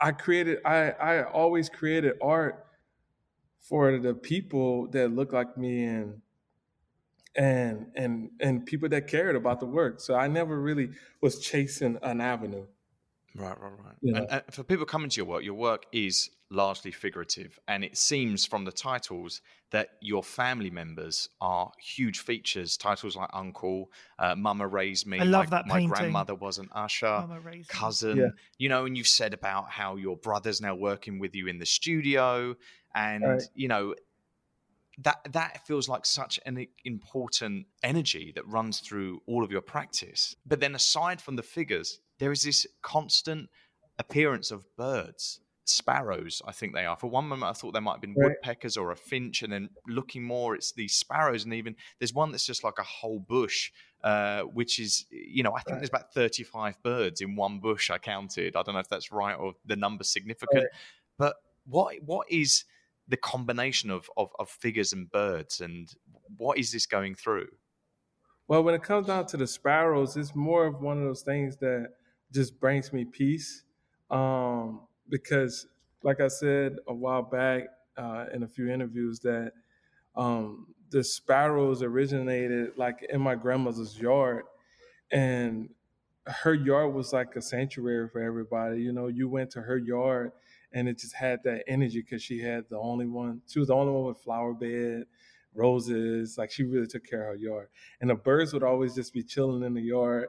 [0.00, 2.66] I created I I always created art
[3.68, 6.22] for the people that look like me and
[7.36, 10.00] and and and people that cared about the work.
[10.00, 12.66] So I never really was chasing an avenue.
[13.34, 13.94] Right, right, right.
[14.00, 14.20] You know?
[14.20, 17.96] and, and, for people coming to your work, your work is largely figurative, and it
[17.96, 22.76] seems from the titles that your family members are huge features.
[22.76, 25.20] Titles like Uncle, uh, Mama Raised Me.
[25.20, 27.26] I love my, that My grandmother was an usher.
[27.68, 28.16] Cousin.
[28.16, 28.28] Yeah.
[28.56, 31.66] You know, and you've said about how your brother's now working with you in the
[31.66, 32.56] studio,
[32.94, 33.42] and right.
[33.54, 33.94] you know
[34.98, 40.34] that that feels like such an important energy that runs through all of your practice.
[40.44, 43.48] But then aside from the figures, there is this constant
[43.98, 46.96] appearance of birds sparrows, I think they are.
[46.96, 48.30] For one moment, I thought they might have been right.
[48.30, 51.44] woodpeckers or a finch, and then looking more, it's these sparrows.
[51.44, 53.70] And even there's one that's just like a whole bush,
[54.02, 55.80] uh, which is, you know, I think right.
[55.80, 57.90] there's about 35 birds in one bush.
[57.90, 58.56] I counted.
[58.56, 60.64] I don't know if that's right or the number significant.
[60.64, 60.72] Right.
[61.18, 62.64] But what what is
[63.08, 65.88] the combination of, of of figures and birds, and
[66.36, 67.48] what is this going through?
[68.46, 71.56] Well, when it comes down to the sparrows, it's more of one of those things
[71.58, 71.90] that
[72.32, 73.64] just brings me peace.
[74.10, 75.66] Um, because,
[76.02, 77.64] like I said a while back
[77.96, 79.52] uh, in a few interviews, that
[80.16, 84.44] um, the sparrows originated like in my grandmother's yard,
[85.10, 85.68] and
[86.26, 88.80] her yard was like a sanctuary for everybody.
[88.82, 90.32] You know, you went to her yard,
[90.72, 93.42] and it just had that energy because she had the only one.
[93.46, 95.04] She was the only one with flower bed,
[95.54, 96.36] roses.
[96.38, 97.68] Like she really took care of her yard,
[98.00, 100.28] and the birds would always just be chilling in the yard.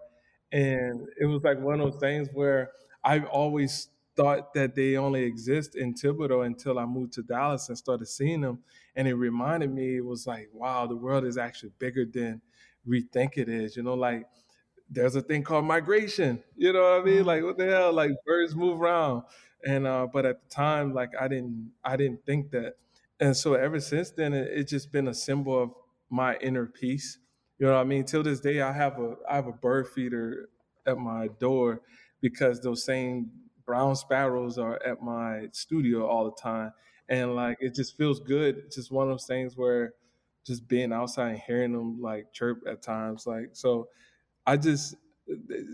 [0.51, 2.71] And it was like one of those things where
[3.03, 7.77] I've always thought that they only exist in Thibodaux until I moved to Dallas and
[7.77, 8.59] started seeing them.
[8.95, 12.41] And it reminded me, it was like, wow, the world is actually bigger than
[12.85, 13.77] we think it is.
[13.77, 14.25] You know, like
[14.89, 16.43] there's a thing called migration.
[16.57, 17.17] You know what I mean?
[17.17, 17.27] Mm-hmm.
[17.27, 17.93] Like what the hell?
[17.93, 19.23] Like birds move around.
[19.65, 22.75] And uh, but at the time, like I didn't I didn't think that.
[23.19, 25.71] And so ever since then, it, it's just been a symbol of
[26.09, 27.17] my inner peace.
[27.57, 28.05] You know what I mean?
[28.05, 30.49] Till this day, I have a I have a bird feeder
[30.85, 31.81] at my door
[32.21, 33.31] because those same
[33.65, 36.73] brown sparrows are at my studio all the time
[37.07, 39.93] and like it just feels good it's just one of those things where
[40.43, 43.87] just being outside and hearing them like chirp at times like so
[44.47, 44.95] i just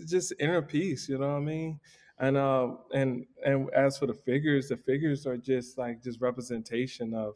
[0.06, 1.80] just inner peace you know what i mean
[2.18, 7.14] and uh and and as for the figures the figures are just like just representation
[7.14, 7.34] of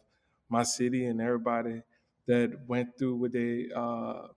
[0.48, 1.82] my city and everybody
[2.26, 4.28] that went through what they uh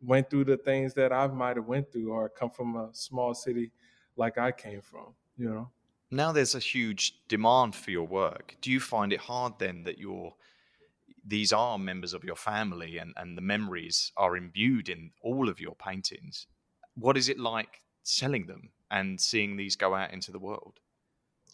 [0.00, 3.34] went through the things that i might have went through or come from a small
[3.34, 3.70] city
[4.16, 5.68] like i came from you know?
[6.12, 9.98] Now there's a huge demand for your work do you find it hard then that
[9.98, 10.34] you're
[11.26, 15.60] these are members of your family and, and the memories are imbued in all of
[15.60, 16.46] your paintings?
[16.96, 20.80] What is it like selling them and seeing these go out into the world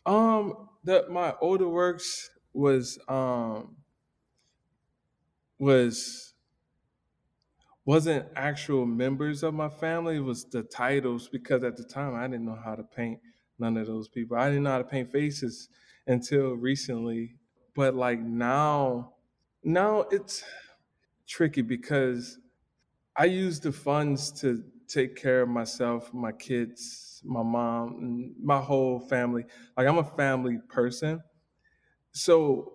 [0.07, 0.69] um
[1.11, 3.77] my older works was um
[5.59, 6.35] was
[7.85, 12.27] wasn't actual members of my family it was the titles because at the time i
[12.27, 13.21] didn't know how to paint
[13.61, 14.37] none of those people.
[14.37, 15.69] I didn't know how to paint faces
[16.07, 17.37] until recently.
[17.77, 19.13] But like now,
[19.63, 20.43] now it's
[21.29, 22.39] tricky because
[23.17, 29.01] I use the funds to take care of myself, my kids, my mom, my whole
[29.01, 29.45] family.
[29.77, 31.23] Like I'm a family person.
[32.13, 32.75] So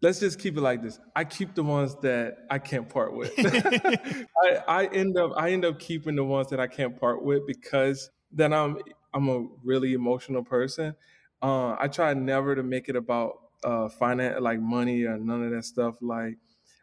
[0.00, 0.98] let's just keep it like this.
[1.14, 3.32] I keep the ones that I can't part with.
[3.38, 7.46] I, I end up I end up keeping the ones that I can't part with
[7.46, 8.78] because then I'm
[9.14, 10.94] I'm a really emotional person.
[11.40, 15.50] Uh, I try never to make it about uh, finance, like money or none of
[15.50, 15.96] that stuff.
[16.00, 16.38] Like,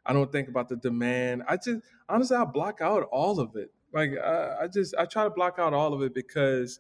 [0.05, 1.43] I don't think about the demand.
[1.47, 3.71] I just honestly, I block out all of it.
[3.93, 6.80] Like I, I just I try to block out all of it because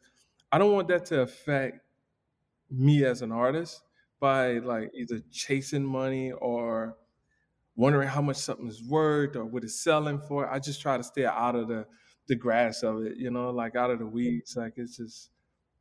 [0.51, 1.81] I don't want that to affect
[2.69, 3.81] me as an artist
[4.19, 6.97] by like either chasing money or
[7.75, 10.51] wondering how much something is worth or what it's selling for.
[10.51, 11.85] I just try to stay out of the
[12.27, 14.55] the grass of it, you know, like out of the weeds.
[14.55, 15.31] Like it's just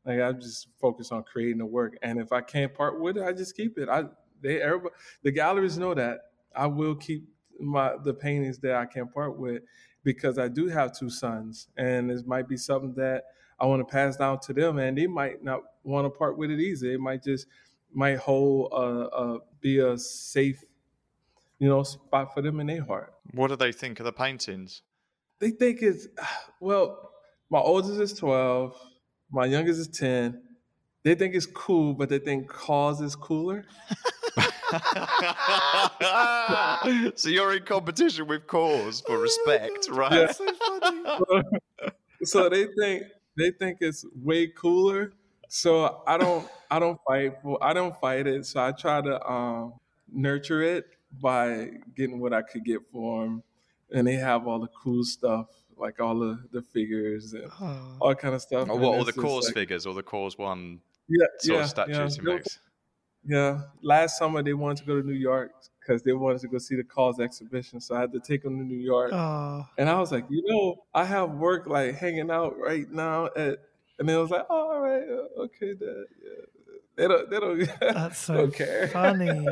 [0.04, 1.98] like I'm just focused on creating the work.
[2.02, 3.88] And if I can't part with it, I just keep it.
[3.88, 4.04] I
[4.40, 6.20] they everybody the galleries know that.
[6.56, 7.28] I will keep
[7.60, 9.62] my the paintings that I can't part with
[10.04, 13.24] because I do have two sons, and this might be something that
[13.60, 16.50] I want to pass down to them, and they might not want to part with
[16.50, 16.94] it easy.
[16.94, 17.46] It might just
[17.92, 20.62] might hold uh, uh, be a safe,
[21.58, 23.12] you know, spot for them in their heart.
[23.32, 24.82] What do they think of the paintings?
[25.40, 26.06] They think it's
[26.60, 27.04] well.
[27.50, 28.78] My oldest is twelve.
[29.30, 30.42] My youngest is ten.
[31.02, 33.64] They think it's cool, but they think KAWS is cooler.
[37.16, 40.12] so you're in competition with KAWS for respect, right?
[40.12, 40.32] Yeah.
[40.32, 41.42] So,
[42.24, 43.04] so they think
[43.36, 45.12] they think it's way cooler.
[45.48, 48.46] So I don't I don't fight for I don't fight it.
[48.46, 49.74] So I try to um,
[50.12, 50.86] nurture it
[51.20, 53.42] by getting what I could get for them,
[53.92, 55.46] and they have all the cool stuff
[55.78, 57.96] like all the the figures and oh.
[58.00, 58.68] all kind of stuff.
[58.70, 61.70] Oh, what all the KAWS like, figures or the KAWS one yeah, sort yeah, of
[61.70, 62.22] statues yeah.
[62.22, 62.58] he makes.
[63.28, 66.56] Yeah, last summer they wanted to go to New York because they wanted to go
[66.56, 69.12] see the KAWS exhibition, so I had to take them to New York.
[69.12, 69.66] Oh.
[69.76, 73.58] And I was like, you know, I have work like hanging out right now at,
[73.98, 76.44] and they was like, oh, all right, uh, okay, Dad, yeah.
[76.98, 77.30] They don't.
[77.30, 77.70] They don't.
[77.80, 78.88] That's so don't care.
[78.88, 79.46] funny.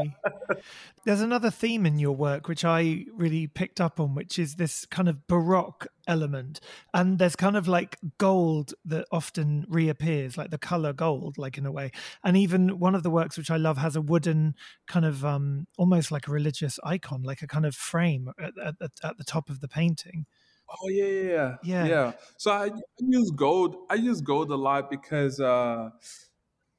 [1.04, 4.84] There's another theme in your work which I really picked up on, which is this
[4.84, 6.58] kind of baroque element,
[6.92, 11.66] and there's kind of like gold that often reappears, like the color gold, like in
[11.66, 11.92] a way.
[12.24, 14.56] And even one of the works which I love has a wooden
[14.88, 18.74] kind of um almost like a religious icon, like a kind of frame at, at,
[19.04, 20.26] at the top of the painting.
[20.68, 22.12] Oh yeah, yeah, yeah, yeah.
[22.38, 23.76] So I, I use gold.
[23.88, 25.38] I use gold a lot because.
[25.38, 25.90] uh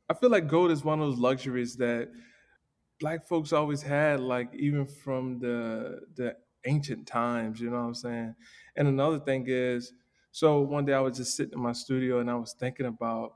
[0.10, 2.10] I feel like gold is one of those luxuries that
[3.00, 7.96] black folks always had, like even from the the ancient times, you know what I'm
[7.96, 8.36] saying?
[8.76, 9.94] And another thing is,
[10.32, 13.34] so one day I was just sitting in my studio and I was thinking about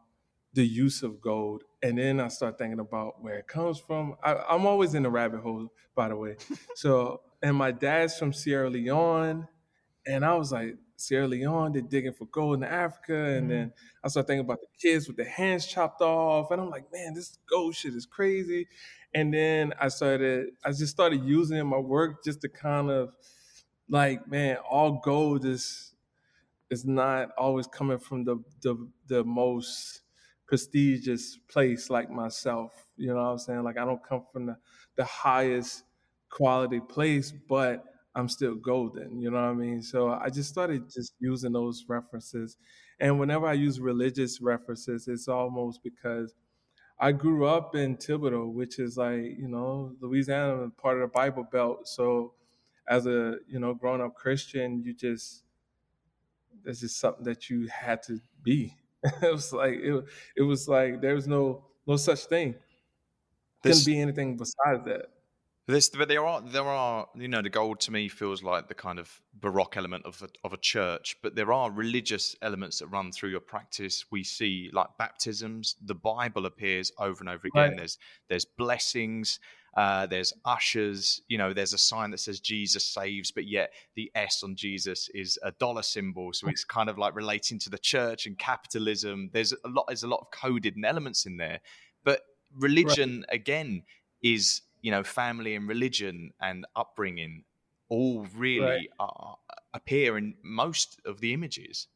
[0.54, 1.64] the use of gold.
[1.82, 4.16] And then I start thinking about where it comes from.
[4.24, 6.36] I, am always in the rabbit hole, by the way.
[6.76, 9.48] so, and my dad's from Sierra Leone.
[10.06, 13.16] And I was like, Sierra Leone, they're digging for gold in Africa.
[13.16, 13.50] And mm-hmm.
[13.50, 16.52] then I started thinking about the kids with their hands chopped off.
[16.52, 18.68] And I'm like, man, this gold shit is crazy.
[19.14, 22.90] And then I started, I just started using it in my work just to kind
[22.90, 23.14] of
[23.90, 25.88] like, man, all gold is
[26.70, 28.76] is not always coming from the the,
[29.08, 30.02] the most
[30.48, 32.72] prestigious place like myself.
[32.96, 33.64] You know what I'm saying?
[33.64, 34.58] Like I don't come from the,
[34.96, 35.84] the highest
[36.30, 37.84] quality place, but
[38.16, 39.22] I'm still golden.
[39.22, 39.82] You know what I mean?
[39.82, 42.58] So I just started just using those references.
[43.00, 46.36] And whenever I use religious references, it's almost because
[47.00, 51.44] I grew up in Thibodaux, which is like, you know, Louisiana, part of the Bible
[51.52, 51.88] Belt.
[51.88, 52.34] So
[52.88, 55.44] as a, you know, grown up Christian, you just,
[56.64, 58.76] that's just something that you had to be.
[59.04, 60.04] it was like, it,
[60.36, 62.56] it was like, there was no, no such thing.
[63.64, 65.08] Couldn't be anything besides that.
[65.72, 68.74] This, but there are there are you know the gold to me feels like the
[68.74, 72.88] kind of baroque element of a, of a church, but there are religious elements that
[72.88, 74.04] run through your practice.
[74.12, 77.70] We see like baptisms, the Bible appears over and over again.
[77.70, 77.78] Right.
[77.78, 79.40] There's there's blessings,
[79.78, 81.22] uh, there's ushers.
[81.30, 85.10] You know, there's a sign that says Jesus saves, but yet the S on Jesus
[85.14, 89.30] is a dollar symbol, so it's kind of like relating to the church and capitalism.
[89.32, 91.62] There's a lot there's a lot of coded elements in there,
[92.04, 92.24] but
[92.58, 93.36] religion right.
[93.36, 93.84] again
[94.22, 97.44] is you know, family and religion and upbringing
[97.90, 98.90] all really right.
[99.00, 99.38] are,
[99.74, 101.88] appear in most of the images.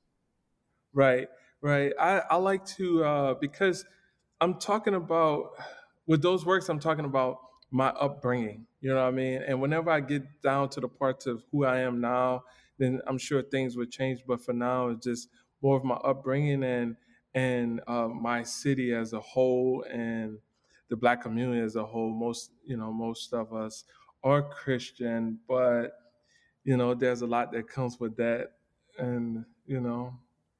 [0.94, 1.28] Right,
[1.62, 1.94] right.
[2.00, 3.86] I, I like to, uh, because
[4.42, 5.52] I'm talking about,
[6.06, 7.40] with those works, I'm talking about
[7.72, 9.42] my upbringing, you know what I mean?
[9.42, 12.44] And whenever I get down to the parts of who I am now,
[12.78, 14.22] then I'm sure things would change.
[14.28, 15.30] But for now, it's just
[15.62, 16.96] more of my upbringing and
[17.34, 20.38] and uh, my city as a whole and
[20.90, 22.12] the black community as a whole.
[22.12, 23.84] Most you know, most of us
[24.24, 25.94] are Christian, but
[26.64, 28.52] you know, there's a lot that comes with that,
[28.98, 30.14] and you know,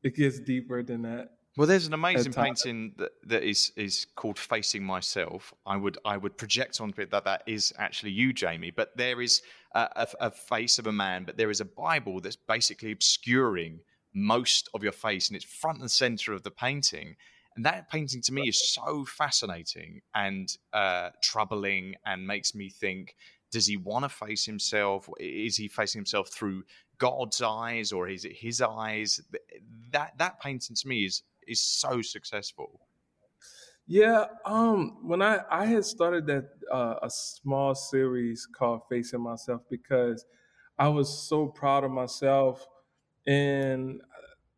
[0.04, 1.32] it gets deeper than that.
[1.58, 6.18] Well, there's an amazing painting that, that is is called "Facing Myself." I would I
[6.18, 8.76] would project onto it that that is actually you, Jammie.
[8.76, 9.42] But there is
[9.74, 13.80] a, a, a face of a man, but there is a Bible that's basically obscuring
[14.14, 17.16] most of your face, and it's front and center of the painting.
[17.56, 23.16] And that painting to me is so fascinating and uh, troubling and makes me think
[23.52, 25.08] does he want to face himself?
[25.18, 26.64] Is he facing himself through
[26.98, 29.22] God's eyes or is it his eyes?
[29.92, 32.82] That that painting to me is is so successful.
[33.88, 39.62] Yeah, um, when I I had started that uh, a small series called Facing Myself
[39.70, 40.26] because
[40.78, 42.68] I was so proud of myself,
[43.26, 44.02] and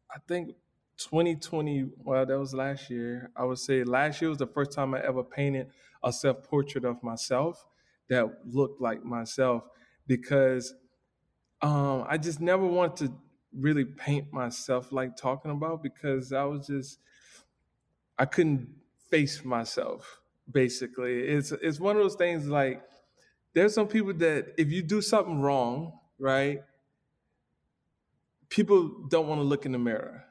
[0.10, 0.56] I think
[0.98, 1.90] 2020.
[2.04, 3.32] Well, that was last year.
[3.36, 5.70] I would say last year was the first time I ever painted
[6.04, 7.66] a self portrait of myself
[8.10, 9.64] that looked like myself
[10.08, 10.74] because
[11.62, 13.14] um, I just never wanted to
[13.54, 17.00] really paint myself like talking about because I was just
[18.18, 18.70] I couldn't
[19.10, 20.22] face myself.
[20.50, 22.82] Basically, it's it's one of those things like
[23.54, 26.62] there's some people that if you do something wrong, right,
[28.50, 30.24] people don't want to look in the mirror,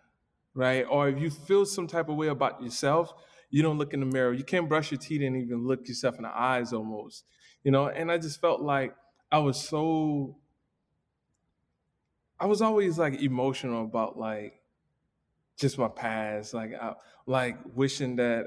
[0.57, 0.85] right?
[0.89, 3.13] Or if you feel some type of way about yourself,
[3.51, 4.33] you don't look in the mirror.
[4.33, 7.25] You can't brush your teeth and even look yourself in the eyes almost,
[7.63, 7.87] you know.
[7.87, 8.95] And I just felt like
[9.31, 10.37] I was so
[12.41, 14.61] I was always like emotional about like
[15.59, 16.95] just my past, like I,
[17.27, 18.47] like wishing that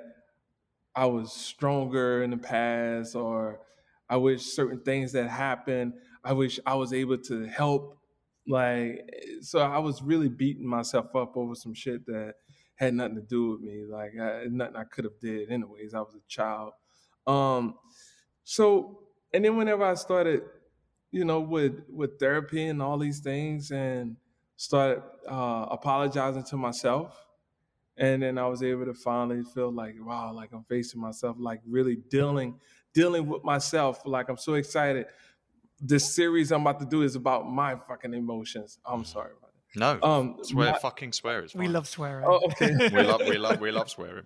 [0.95, 3.62] I was stronger in the past, or
[4.10, 5.93] I wish certain things that happened.
[6.24, 7.99] I wish I was able to help.
[8.50, 9.10] Like,
[9.41, 12.34] so I was really beating myself up over some shit that
[12.76, 13.86] had nothing to do with me.
[13.86, 15.52] Like, I, nothing I could have did.
[15.52, 16.74] Anyways, I was a child.
[17.28, 17.76] Um,
[18.43, 19.02] so,
[19.34, 20.41] and then whenever I started
[21.12, 24.16] you know, with with therapy and all these things, and
[24.56, 27.26] started uh, apologizing to myself,
[27.97, 31.62] and then I was able to finally feel like, wow, like I'm facing myself, like
[31.68, 32.60] really dealing
[32.93, 34.02] dealing with myself.
[34.06, 35.08] Like I'm so excited.
[35.82, 38.80] This series I'm about to do is about my fucking emotions.
[38.86, 39.50] I'm sorry about.
[39.76, 41.46] No, um, swear, my, fucking swear.
[41.54, 42.26] We love swearing.
[42.28, 42.76] Oh, okay.
[42.94, 44.26] we love, we love, we love swearing.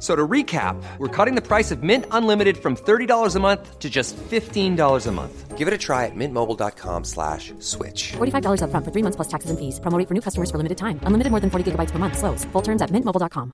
[0.00, 3.90] So to recap, we're cutting the price of Mint Unlimited from $30 a month to
[3.90, 5.58] just $15 a month.
[5.58, 8.12] Give it a try at mintmobile.com slash switch.
[8.12, 9.78] $45 up front for three months plus taxes and fees.
[9.78, 11.00] Promoting for new customers for limited time.
[11.02, 12.16] Unlimited more than 40 gigabytes per month.
[12.16, 12.46] Slows.
[12.46, 13.52] Full terms at mintmobile.com.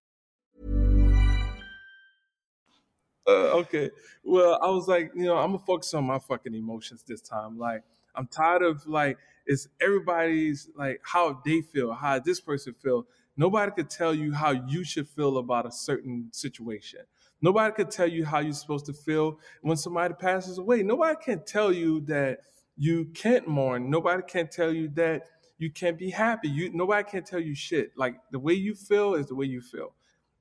[3.27, 3.91] Uh, okay.
[4.23, 7.21] Well, I was like, you know, I'm going to focus on my fucking emotions this
[7.21, 7.59] time.
[7.59, 7.83] Like,
[8.15, 13.71] I'm tired of like, it's everybody's like how they feel, how this person feel Nobody
[13.73, 17.01] could tell you how you should feel about a certain situation.
[17.43, 20.83] Nobody could tell you how you're supposed to feel when somebody passes away.
[20.83, 22.41] Nobody can tell you that
[22.77, 23.91] you can't mourn.
[23.91, 25.25] Nobody can tell you that
[25.59, 26.49] you can't be happy.
[26.49, 27.93] You nobody can tell you shit.
[27.97, 29.93] Like the way you feel is the way you feel.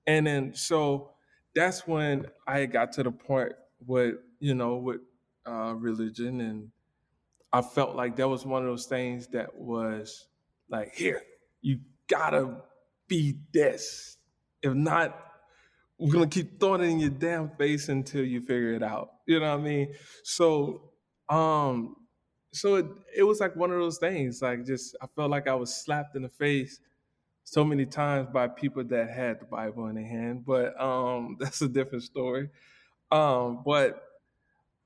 [0.08, 1.12] And then so
[1.54, 3.54] that's when I got to the point
[3.86, 5.02] with, you know, with
[5.46, 6.72] uh, religion and
[7.52, 10.28] I felt like that was one of those things that was
[10.70, 11.22] like, here,
[11.62, 11.80] you
[12.10, 12.58] gotta
[13.08, 14.18] be this.
[14.62, 15.20] If not,
[15.98, 19.10] we're gonna keep throwing it in your damn face until you figure it out.
[19.28, 19.94] You know what I mean?
[20.24, 20.92] So,
[21.30, 21.96] um,
[22.54, 22.86] so it
[23.18, 24.42] it was like one of those things.
[24.42, 26.80] Like just I felt like I was slapped in the face
[27.44, 30.46] so many times by people that had the Bible in their hand.
[30.46, 32.50] But um, that's a different story.
[33.12, 34.02] Um, but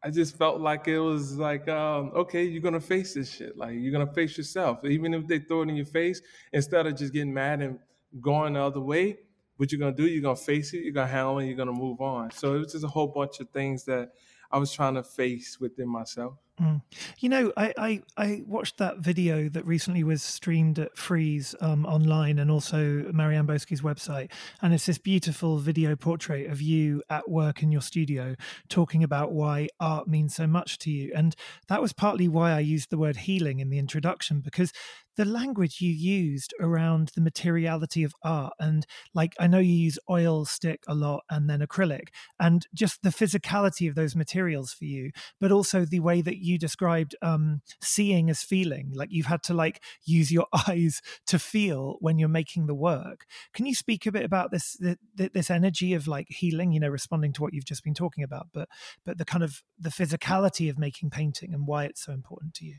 [0.04, 3.58] I just felt like it was like, um, okay, you're gonna face this shit.
[3.58, 6.22] Like you're gonna face yourself, even if they throw it in your face.
[6.54, 7.80] Instead of just getting mad and
[8.20, 9.20] going the other way,
[9.57, 12.01] what you're gonna do, you're gonna face it, you're gonna handle it, you're gonna move
[12.01, 12.32] on.
[12.32, 14.12] So it was just a whole bunch of things that
[14.51, 16.36] I was trying to face within myself.
[16.62, 16.82] Mm.
[17.20, 21.86] You know, I, I, I watched that video that recently was streamed at Frieze um,
[21.86, 24.30] online and also Marianne Boesky's website,
[24.62, 28.36] and it's this beautiful video portrait of you at work in your studio
[28.68, 31.36] talking about why art means so much to you, and
[31.70, 34.74] that was partly why I used the word healing in the introduction because
[35.20, 39.99] the language you used around the materiality of art and like i know you use
[40.10, 42.07] oil stick a lot and then acrylic
[42.39, 46.49] and just the physicality of those materials for you but also the way that you
[46.58, 51.97] described um, seeing as feeling, like you've had to like use your eyes to feel
[52.00, 53.26] when you're making the work.
[53.54, 54.78] Can you speak a bit about this
[55.16, 56.72] this energy of like healing?
[56.72, 58.70] You know, responding to what you've just been talking about, but
[59.06, 62.66] but the kind of the physicality of making painting and why it's so important to
[62.66, 62.76] you.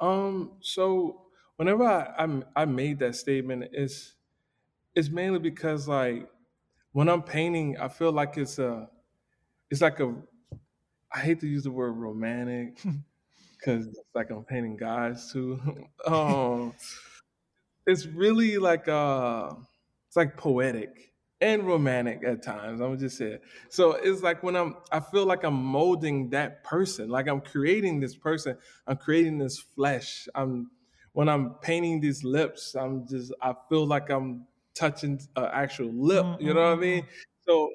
[0.00, 0.52] Um.
[0.60, 1.22] So
[1.56, 4.14] whenever I I, I made that statement, it's
[4.94, 6.28] it's mainly because like
[6.92, 8.88] when I'm painting, I feel like it's a
[9.70, 10.14] it's like a
[11.12, 12.78] I hate to use the word romantic
[13.58, 15.60] because it's like I'm painting guys too.
[16.06, 16.74] um,
[17.86, 19.50] it's really like uh,
[20.06, 22.80] it's like poetic and romantic at times.
[22.80, 23.38] I'm just say
[23.68, 27.08] So it's like when I'm, I feel like I'm molding that person.
[27.08, 28.56] Like I'm creating this person.
[28.86, 30.28] I'm creating this flesh.
[30.34, 30.70] I'm
[31.12, 32.74] when I'm painting these lips.
[32.74, 36.24] I'm just, I feel like I'm touching an actual lip.
[36.24, 36.46] Mm-hmm.
[36.46, 37.06] You know what I mean?
[37.46, 37.70] So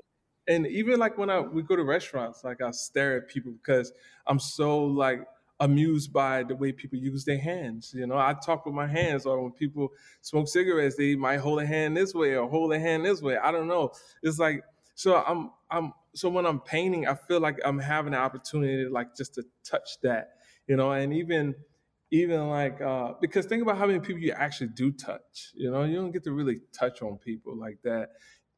[0.48, 3.92] and even like when I we go to restaurants, like I stare at people because
[4.28, 5.26] I'm so like
[5.60, 7.94] amused by the way people use their hands.
[7.96, 9.90] You know, I talk with my hands, or when people
[10.22, 13.38] smoke cigarettes, they might hold a hand this way or hold a hand this way.
[13.38, 13.92] I don't know.
[14.22, 14.64] It's like
[14.96, 18.90] so I'm I'm so when I'm painting, I feel like I'm having an opportunity to
[18.90, 20.36] like just to touch that,
[20.68, 21.56] you know, and even
[22.12, 25.52] even like uh because think about how many people you actually do touch.
[25.54, 28.12] You know, you don't get to really touch on people like that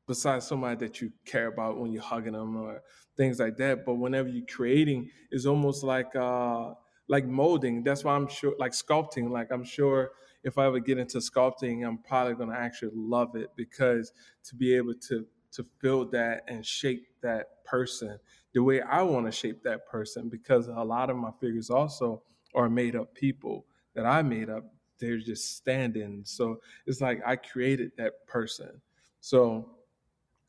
[0.07, 2.81] besides somebody that you care about when you're hugging them or
[3.15, 3.85] things like that.
[3.85, 6.73] But whenever you're creating, it's almost like uh,
[7.07, 7.83] like molding.
[7.83, 9.29] That's why I'm sure, like sculpting.
[9.29, 10.11] Like I'm sure
[10.43, 14.13] if I ever get into sculpting, I'm probably to actually love it because
[14.45, 18.19] to be able to to feel that and shape that person
[18.53, 20.29] the way I want to shape that person.
[20.29, 22.23] Because a lot of my figures also
[22.55, 24.63] are made up people that I made up.
[24.99, 26.21] They're just standing.
[26.25, 28.81] So it's like I created that person.
[29.19, 29.76] So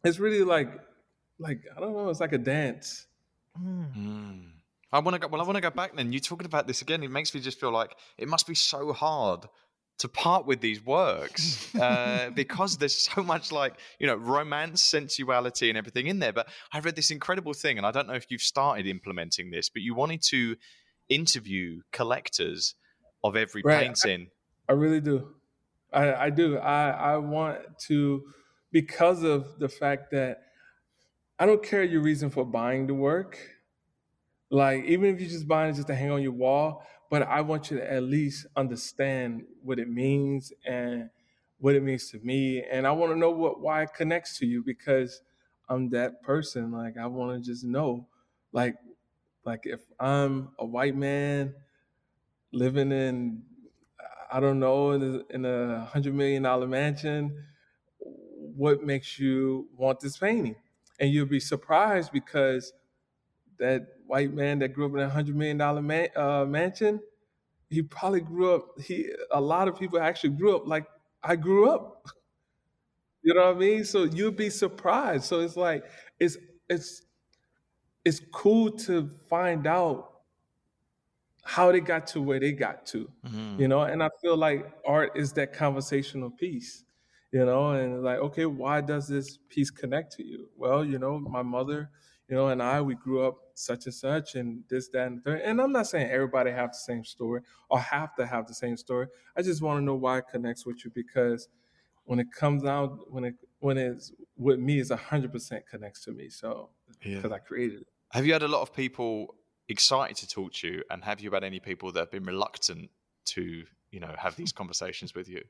[0.05, 0.71] it's really like
[1.39, 3.07] like I don't know, it's like a dance.
[3.61, 3.97] Mm.
[3.97, 4.43] Mm.
[4.93, 5.29] I want to go.
[5.29, 5.95] Well, I want to go back.
[5.95, 7.03] Then you talking about this again.
[7.03, 9.47] It makes me just feel like it must be so hard
[9.99, 15.69] to part with these works uh, because there's so much like you know romance, sensuality,
[15.69, 16.33] and everything in there.
[16.33, 19.69] But I read this incredible thing, and I don't know if you've started implementing this,
[19.69, 20.57] but you wanted to
[21.09, 22.75] interview collectors
[23.25, 23.87] of every right.
[23.87, 24.29] painting.
[24.69, 25.29] I, I really do.
[25.93, 26.59] I, I do.
[26.59, 28.23] I I want to
[28.71, 30.43] because of the fact that
[31.39, 33.39] I don't care your reason for buying the work.
[34.51, 37.41] Like, even if you're just buying it just to hang on your wall, but I
[37.43, 41.11] want you to at least understand what it means and
[41.59, 42.63] what it means to me.
[42.63, 45.23] And I want to know what why it connects to you because
[45.69, 46.73] I'm that person.
[46.73, 48.07] Like I want to just know.
[48.53, 48.77] Like
[49.45, 51.55] like if I'm a white man
[52.53, 53.43] living in
[54.31, 57.45] I don't know in a, in a hundred million dollar mansion
[58.59, 60.57] what makes you want this painting?
[60.99, 62.73] And you'll be surprised because
[63.61, 67.01] that white man that grew up in a hundred million dollar man, uh, mansion,
[67.71, 68.81] he probably grew up.
[68.81, 70.87] He a lot of people actually grew up like
[71.23, 72.07] I grew up.
[73.21, 73.85] You know what I mean?
[73.85, 75.25] So you'd be surprised.
[75.25, 75.85] So it's like
[76.21, 76.39] it's
[76.71, 77.03] it's
[78.05, 80.21] it's cool to find out
[81.43, 83.11] how they got to where they got to.
[83.27, 83.61] Mm-hmm.
[83.61, 86.85] You know, and I feel like art is that conversational piece
[87.33, 90.49] you know, and like, okay, why does this piece connect to you?
[90.57, 91.91] Well, you know, my mother,
[92.29, 95.23] you know, and I, we grew up such and such and this, that, and the
[95.23, 95.41] third.
[95.43, 98.77] And I'm not saying everybody have the same story or have to have the same
[98.77, 99.09] story.
[99.37, 101.49] I just want to know why it connects with you because
[102.05, 106.13] when it comes out, when it when it's with me, it's hundred percent connects to
[106.13, 106.31] me.
[106.31, 106.71] So
[107.03, 107.37] because yeah.
[107.37, 107.89] I created it.
[108.13, 109.35] Have you had a lot of people
[109.69, 112.91] excited to talk to you, and have you had any people that have been reluctant
[113.27, 115.43] to, you know, have these conversations with you?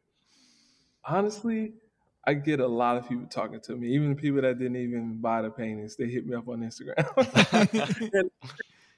[1.04, 1.74] Honestly,
[2.24, 5.42] I get a lot of people talking to me, even people that didn't even buy
[5.42, 5.96] the paintings.
[5.96, 7.06] They hit me up on Instagram,
[8.12, 8.30] and,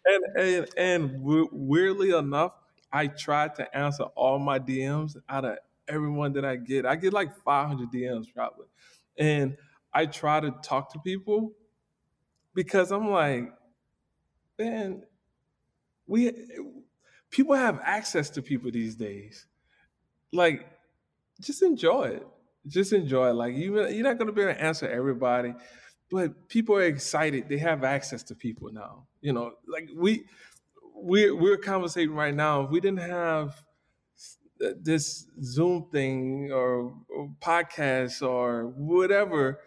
[0.07, 2.53] and, and and weirdly enough,
[2.93, 6.87] I try to answer all my DMs out of everyone that I get.
[6.87, 8.67] I get like 500 DMs probably,
[9.17, 9.57] and
[9.93, 11.53] I try to talk to people
[12.55, 13.53] because I'm like,
[14.59, 15.03] man,
[16.07, 16.33] we
[17.31, 19.47] people have access to people these days.
[20.33, 20.67] Like
[21.41, 22.27] just enjoy it.
[22.67, 23.35] Just enjoy it.
[23.35, 25.55] Like you, you're not going to be able to answer everybody,
[26.11, 27.49] but people are excited.
[27.49, 29.07] They have access to people now.
[29.21, 30.25] You know, like we,
[30.95, 32.63] we're we're conversating right now.
[32.63, 33.63] If we didn't have
[34.83, 39.61] this Zoom thing or, or podcast or whatever,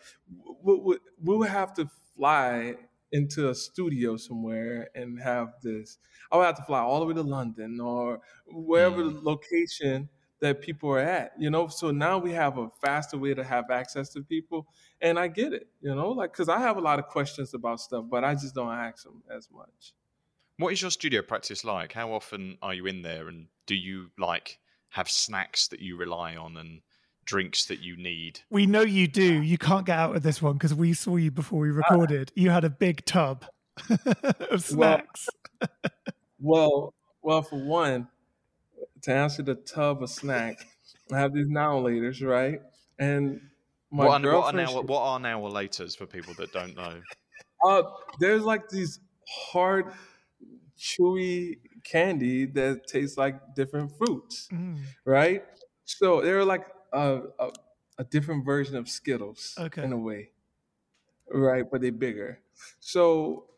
[0.64, 2.76] we, we, we would have to fly
[3.12, 5.98] into a studio somewhere and have this.
[6.32, 9.14] I would have to fly all the way to London or wherever mm.
[9.14, 10.10] the location
[10.44, 11.70] that people are at, you know.
[11.70, 14.68] So now we have a faster way to have access to people,
[15.00, 17.80] and I get it, you know, like because I have a lot of questions about
[17.80, 19.94] stuff, but I just don't ask them as much.
[20.58, 21.94] What is your studio practice like?
[21.94, 26.36] How often are you in there, and do you like have snacks that you rely
[26.36, 26.82] on and
[27.24, 28.42] drinks that you need?
[28.50, 29.42] We know you do.
[29.42, 31.76] You can't get out of this one because we saw you before we ah.
[31.76, 32.34] recorded.
[32.36, 33.46] You had a big tub
[34.52, 35.30] of snacks.
[36.46, 38.10] Well, well, for one,
[39.04, 40.68] to answer the tub of snack,
[41.12, 42.62] I have these now laters, right?
[43.00, 43.52] And
[43.92, 46.76] my what, are, what are girlfriend, now what are now laters for people that don't
[46.76, 47.04] know?
[47.64, 47.84] Uh,
[48.20, 49.94] there's like these hard,
[50.78, 55.46] chewy candy that tastes like different fruits, Mm, right?
[55.86, 57.52] So they're like a, a,
[58.00, 59.82] a different version of Skittles Okay.
[59.82, 60.32] in a way,
[61.32, 61.66] right?
[61.70, 62.42] But they're bigger.
[62.80, 63.50] So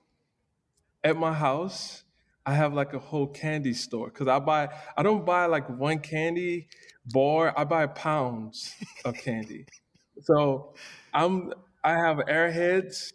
[1.04, 2.04] at my house,
[2.46, 6.00] I have like a whole candy store because I buy, I don't buy like one
[6.00, 6.68] candy
[7.08, 8.74] bar, I buy pounds
[9.04, 9.66] of candy.
[10.22, 10.74] So
[11.14, 13.12] I'm, I have airheads,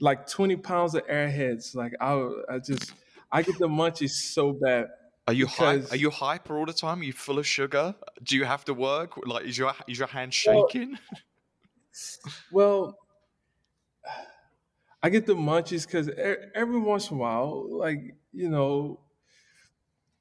[0.00, 1.74] like 20 pounds of airheads.
[1.74, 2.12] Like I,
[2.48, 2.92] I just,
[3.30, 4.86] I get the munchies so bad.
[5.28, 5.90] Are you hype?
[5.92, 7.00] Are you hyper all the time?
[7.00, 7.94] Are you full of sugar?
[8.24, 9.16] Do you have to work?
[9.24, 10.98] Like, is your is your hand Well- shaking?
[12.50, 12.96] Well,
[15.02, 16.08] I get the munchies because
[16.54, 19.00] every once in a while, like you know,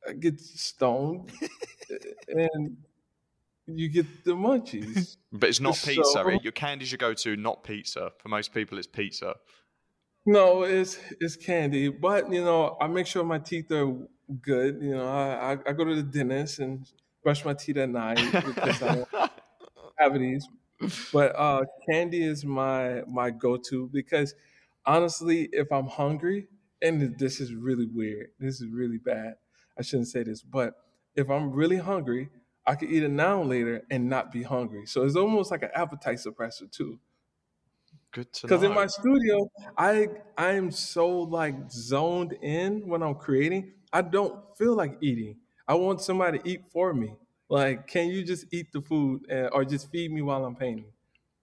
[0.07, 1.31] I get stoned,
[2.27, 2.77] and
[3.67, 5.17] you get the munchies.
[5.31, 6.03] But it's not pizza.
[6.03, 6.43] So- right?
[6.43, 8.11] Your candy's your go-to, not pizza.
[8.19, 9.35] For most people, it's pizza.
[10.25, 13.91] No, it's it's candy, but you know, I make sure my teeth are
[14.41, 14.81] good.
[14.81, 16.85] You know, I I, I go to the dentist and
[17.23, 19.29] brush my teeth at night because I have
[19.99, 20.47] cavities.
[21.11, 24.35] But uh, candy is my my go-to because
[24.85, 26.47] honestly, if I'm hungry,
[26.81, 29.35] and this is really weird, this is really bad.
[29.77, 30.75] I shouldn't say this, but
[31.15, 32.29] if I'm really hungry,
[32.65, 34.85] I could eat a now later and not be hungry.
[34.85, 36.99] So it's almost like an appetite suppressor too.
[38.11, 38.53] Good to know.
[38.53, 40.07] Because in my studio, I
[40.37, 43.73] I am so like zoned in when I'm creating.
[43.93, 45.39] I don't feel like eating.
[45.67, 47.15] I want somebody to eat for me.
[47.49, 50.91] Like, can you just eat the food uh, or just feed me while I'm painting?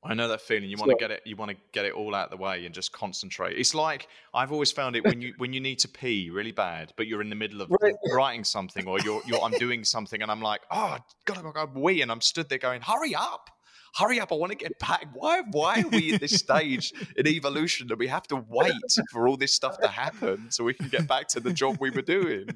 [0.09, 0.71] I know that feeling.
[0.71, 1.21] You want to get it.
[1.27, 3.59] You want to get it all out of the way and just concentrate.
[3.59, 6.95] It's like I've always found it when you when you need to pee really bad,
[6.97, 7.95] but you're in the middle of Right.
[8.13, 10.97] writing something or you're you're I'm doing something and I'm like, oh,
[11.27, 13.51] gotta go, go wee, and I'm stood there going, hurry up,
[13.95, 14.33] hurry up!
[14.33, 15.09] I want to get back.
[15.13, 18.73] Why why are we at this stage in evolution that we have to wait
[19.13, 21.91] for all this stuff to happen so we can get back to the job we
[21.91, 22.49] were doing?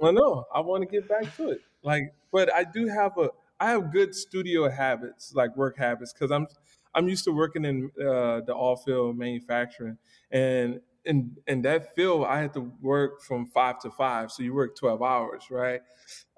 [0.00, 1.60] Well, no, I want to get back to it.
[1.84, 3.30] Like, but I do have a,
[3.64, 6.46] I have good studio habits, like work habits, because I'm,
[6.94, 9.96] I'm used to working in uh, the oil field manufacturing,
[10.30, 14.54] and in in that field, I had to work from five to five, so you
[14.54, 15.80] work twelve hours, right?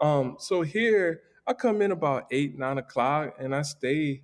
[0.01, 1.07] Um, so here,
[1.47, 4.23] I come in about eight, nine o'clock, and I stay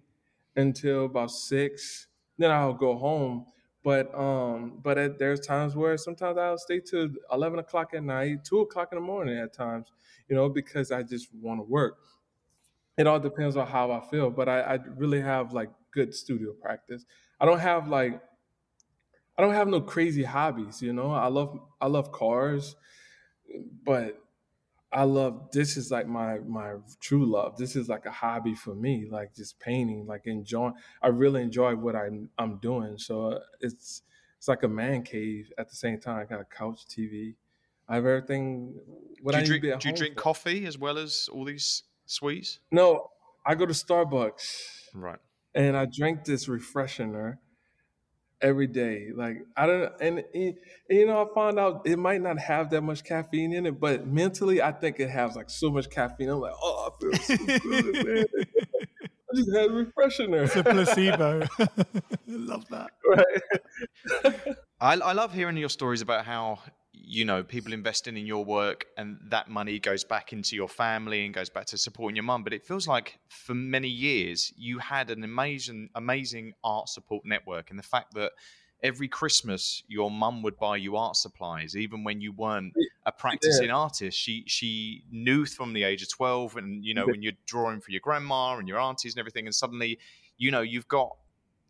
[0.55, 2.07] until about six.
[2.39, 3.47] Then I'll go home.
[3.85, 8.45] But um, but at, there's times where sometimes I'll stay till eleven o'clock at night,
[8.45, 9.87] two o'clock in the morning at times,
[10.29, 11.95] you know, because I just want to work.
[12.97, 16.53] It all depends on how I feel, but I, I really have like good studio
[16.53, 17.05] practice.
[17.41, 18.21] I don't have like
[19.39, 21.11] I don't have no crazy hobbies, you know.
[21.13, 22.77] I love I love cars,
[23.85, 24.23] but
[24.93, 27.57] I love this is like my my true love.
[27.57, 30.75] This is like a hobby for me, like just painting, like enjoying.
[31.03, 32.99] I really enjoy what I I'm doing.
[32.99, 34.03] So uh, it's
[34.37, 36.19] it's like a man cave at the same time.
[36.21, 37.37] I got a couch, TV.
[37.89, 38.79] I have everything.
[39.23, 39.81] What do I you to drink?
[39.81, 40.21] Do you drink for.
[40.21, 42.59] coffee as well as all these sweets?
[42.71, 43.11] No,
[43.45, 45.19] I go to Starbucks Right.
[45.55, 47.39] and I drink this refreshener
[48.41, 49.09] every day.
[49.15, 50.55] Like I don't, and, and
[50.91, 54.07] you know, I found out it might not have that much caffeine in it, but
[54.07, 56.29] mentally, I think it has like so much caffeine.
[56.29, 58.25] I'm like, oh, I feel so good, man.
[59.33, 60.45] I just had a refreshener.
[60.45, 61.47] It's a placebo.
[61.59, 61.67] I
[62.27, 62.91] love that.
[63.09, 64.47] right?
[64.81, 66.59] I, I love hearing your stories about how
[67.13, 71.27] you know people investing in your work and that money goes back into your family
[71.27, 72.43] and goes back to supporting your mum.
[72.43, 77.69] But it feels like for many years you had an amazing amazing art support network.
[77.69, 78.33] And the fact that
[78.83, 82.73] every christmas your mum would buy you art supplies even when you weren't
[83.05, 84.19] a practicing artist.
[84.19, 87.91] She she knew from the age of 12 and you know when you're drawing for
[87.91, 89.99] your grandma and your aunties and everything and suddenly
[90.39, 91.11] you know you've got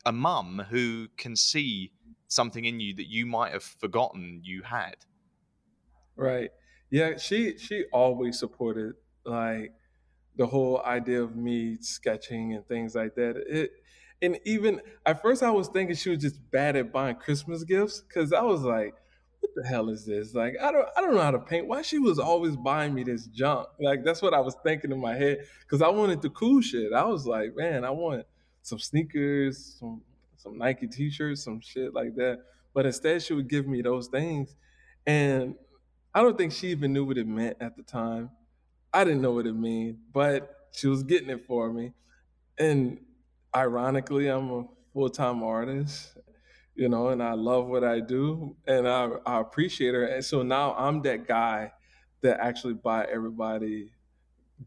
[0.07, 1.91] a mum who can see
[2.29, 4.97] something in you that you might have forgotten you had.
[6.17, 6.51] Right.
[6.91, 8.95] Yeah, she she always supported
[9.25, 9.73] like
[10.37, 13.37] the whole idea of me sketching and things like that.
[13.49, 13.73] It
[14.21, 18.01] and even at first I was thinking she was just bad at buying Christmas gifts
[18.01, 18.95] because I was like,
[19.41, 20.35] what the hell is this?
[20.35, 21.67] Like I don't I don't know how to paint.
[21.67, 23.69] Why she was always buying me this junk?
[23.81, 26.93] Like that's what I was thinking in my head because I wanted the cool shit.
[26.93, 28.27] I was like, man, I want
[28.63, 30.03] some sneakers, some
[30.37, 32.41] some Nike t-shirts, some shit like that.
[32.75, 34.55] But instead she would give me those things.
[35.07, 35.57] And
[36.15, 38.31] I don't think she even knew what it meant at the time.
[38.93, 41.93] I didn't know what it meant, but she was getting it for me.
[42.59, 42.99] And
[43.55, 46.19] ironically, I'm a full time artist,
[46.75, 50.05] you know, and I love what I do and I, I appreciate her.
[50.05, 51.73] And so now I'm that guy
[52.21, 53.93] that actually buy everybody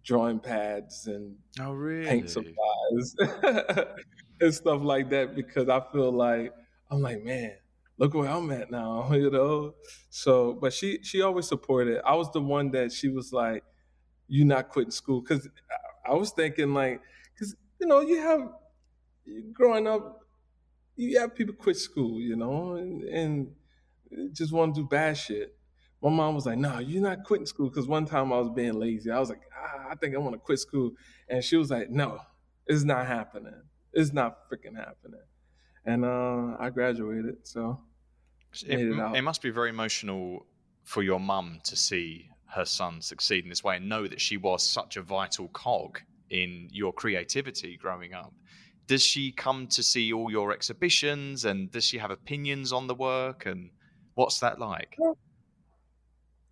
[0.04, 2.06] drawing pads and oh, really?
[2.06, 3.16] paint supplies
[4.41, 6.54] and stuff like that because I feel like
[6.91, 7.54] I'm like, man,
[7.98, 9.76] look where I'm at now, you know.
[10.10, 12.02] So, but she she always supported.
[12.06, 13.64] I was the one that she was like,
[14.28, 15.48] "You not quitting school?" Because
[16.06, 17.02] I was thinking like,
[17.34, 18.52] because you know, you have
[19.54, 20.22] growing up,
[20.96, 23.56] you have people quit school, you know, and, and
[24.34, 25.56] just want to do bad shit.
[26.02, 28.74] My mom was like, "No, you're not quitting school." Because one time I was being
[28.74, 29.12] lazy.
[29.12, 30.91] I was like, ah, "I think I want to quit school,"
[31.28, 32.20] and she was like, "No,
[32.68, 33.64] it's not happening.
[33.93, 35.22] It's not freaking happening."
[35.86, 37.80] And uh, I graduated, so
[38.64, 40.46] it, it, it must be very emotional
[40.84, 44.38] for your mum to see her son succeed in this way and know that she
[44.38, 48.34] was such a vital cog in your creativity growing up.
[48.88, 52.96] Does she come to see all your exhibitions and does she have opinions on the
[52.96, 53.72] work and
[54.14, 54.96] what's that like?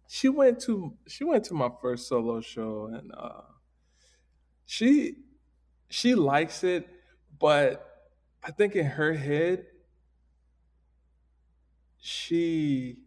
[0.08, 3.42] She went to she went to my first solo show and uh,
[4.66, 5.16] she
[5.90, 6.88] she likes it,
[7.40, 7.93] but
[8.44, 9.66] I think in her head
[12.00, 12.98] she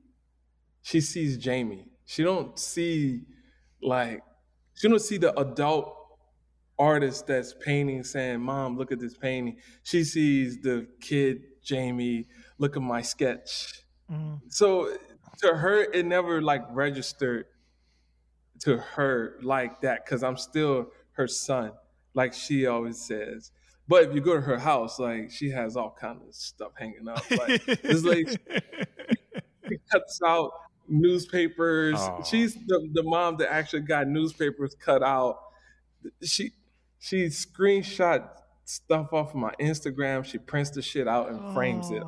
[0.82, 1.86] she sees Jammie.
[2.06, 3.22] She don't see
[3.82, 4.22] like
[4.74, 5.94] she don't see the adult
[6.78, 9.58] artist that's painting saying, Mom, look at this painting.
[9.82, 12.26] She sees the kid Jammie,
[12.58, 13.82] look at my sketch.
[14.10, 14.40] Mm.
[14.48, 14.96] So
[15.42, 17.46] to her, it never like registered
[18.60, 21.72] to her like that because I'm still her son,
[22.14, 23.50] like she always says.
[23.88, 27.08] But if you go to her house, like she has all kind of stuff hanging
[27.08, 27.28] up.
[27.30, 28.36] Like this lady
[29.68, 30.50] she cuts out
[30.88, 32.00] newspapers.
[32.24, 35.38] She's the, the mom that actually got newspapers cut out.
[36.22, 36.52] She
[36.98, 38.28] she screenshot
[38.64, 40.24] stuff off of my Instagram.
[40.24, 42.02] She prints the shit out and frames it.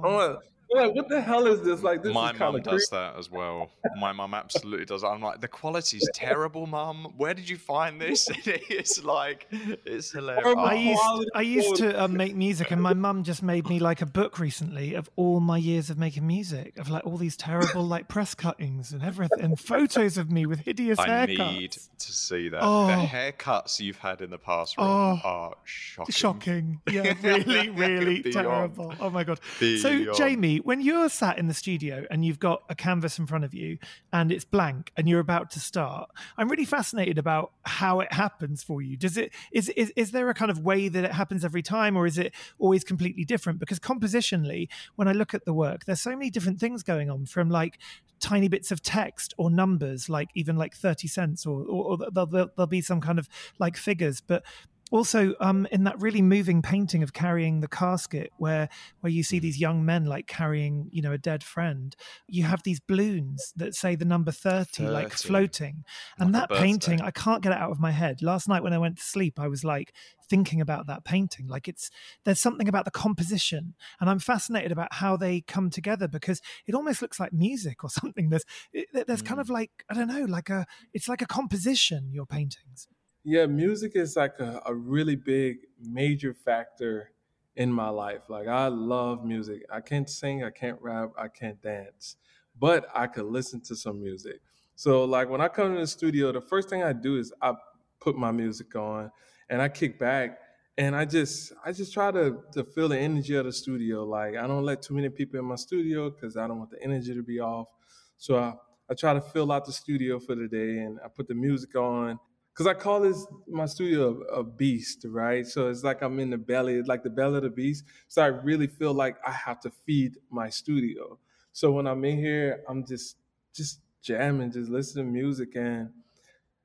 [0.71, 1.83] Like, like, what the hell is this?
[1.83, 3.71] Like, this my mum does that as well.
[3.99, 5.05] My mum absolutely does.
[5.05, 7.13] I'm like, the quality's terrible, mum.
[7.17, 8.29] Where did you find this?
[8.45, 10.57] it's like, it's hilarious.
[10.59, 14.03] I used, I used to um, make music, and my mum just made me like
[14.03, 17.83] a book recently of all my years of making music, of like all these terrible
[17.83, 21.41] like press cuttings and everything, and photos of me with hideous I haircuts.
[21.41, 22.61] I need to see that.
[22.63, 22.87] Oh.
[22.87, 25.21] The haircuts you've had in the past oh.
[25.25, 26.13] are shocking.
[26.13, 26.81] Shocking.
[26.91, 28.95] Yeah, really, really terrible.
[29.01, 29.41] Oh my god.
[29.61, 29.81] Beyond.
[29.81, 33.45] So, Jammie when you're sat in the studio and you've got a canvas in front
[33.45, 33.79] of you
[34.13, 38.63] and it's blank and you're about to start, I'm really fascinated about how it happens
[38.63, 38.97] for you.
[38.97, 41.97] Does it is is is there a kind of way that it happens every time,
[41.97, 43.59] or is it always completely different?
[43.59, 47.27] Because compositionally, when I look at the work, there's so many different things going on
[47.27, 47.79] from like
[48.21, 52.27] tiny bits of text or numbers like even like 30 cents or, or, or there'll,
[52.27, 53.29] there'll, be some kind of
[53.61, 54.45] like figures but
[54.91, 58.69] also um, in that really moving painting of carrying the casket where
[59.01, 62.63] where you see these young men like carrying you know a dead friend you have
[62.63, 64.89] these balloons that say the number 30, 30.
[64.91, 65.85] like floating.
[66.19, 68.23] And like that painting i can't get it out of my head.
[68.23, 69.93] Last night when i went to sleep i was like
[70.29, 71.47] thinking about that painting.
[71.47, 71.91] Like it's
[72.25, 73.75] there's something about the composition.
[74.01, 77.91] And i'm fascinated about how they come together because it almost looks like music or
[78.01, 78.31] something.
[78.31, 78.45] There's
[78.93, 79.27] there's mm.
[79.27, 82.89] kind of like i don't know like a it's like a composition your paintings
[83.29, 87.13] yeah, music is like a, a really big, major factor
[87.57, 88.31] in my life.
[88.31, 89.67] Like I love music.
[89.71, 92.17] I can't sing, I can't rap, I can't dance,
[92.59, 94.41] but I could listen to some music.
[94.77, 97.53] So like when I come to the studio, the first thing I do is I
[98.01, 99.11] put my music on
[99.51, 100.39] and I kick back
[100.79, 104.05] and I just I just try to to feel the energy of the studio.
[104.05, 106.83] Like I don't let too many people in my studio because I don't want the
[106.83, 107.69] energy to be off.
[108.17, 108.55] So I,
[108.89, 111.75] I try to fill out the studio for the day and I put the music
[111.75, 112.19] on
[112.59, 115.47] because I call this my studio a, a, beast, right?
[115.47, 117.85] So it's like I'm in the belly, like the belly of the beast.
[118.09, 121.21] So I really feel like I have to feed my studio.
[121.53, 123.17] So when I'm in here, I'm just
[123.55, 125.91] just jamming, just listening to music, and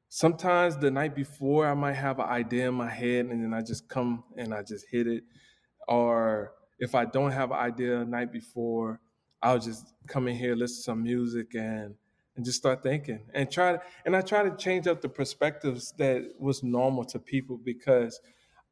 [0.09, 3.61] sometimes the night before I might have an idea in my head, and then I
[3.61, 5.23] just come and I just hit it.
[5.87, 8.99] Or if I don't have an idea the night before,
[9.43, 11.93] I'll just come in here, listen to some music, and
[12.36, 15.93] and just start thinking and try to, and I try to change up the perspectives
[15.97, 18.19] that was normal to people because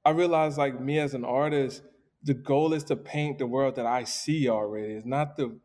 [0.04, 1.84] I realized like me as an artist,
[2.24, 4.94] the goal is to paint the world that I see already.
[4.94, 5.58] It's not the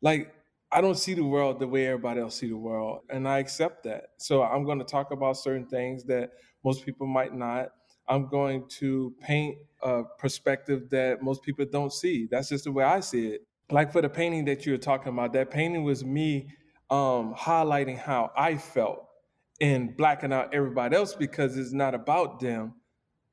[0.00, 0.32] like
[0.72, 3.84] I don't see the world the way everybody else see the world, and I accept
[3.84, 4.08] that.
[4.18, 6.30] So I'm going to talk about certain things that
[6.64, 7.68] most people might not.
[8.08, 12.26] I'm going to paint a perspective that most people don't see.
[12.30, 13.46] That's just the way I see it.
[13.70, 16.48] Like for the painting that you were talking about, that painting was me
[16.94, 19.08] um, highlighting how I felt
[19.60, 22.74] and blacking out everybody else because it's not about them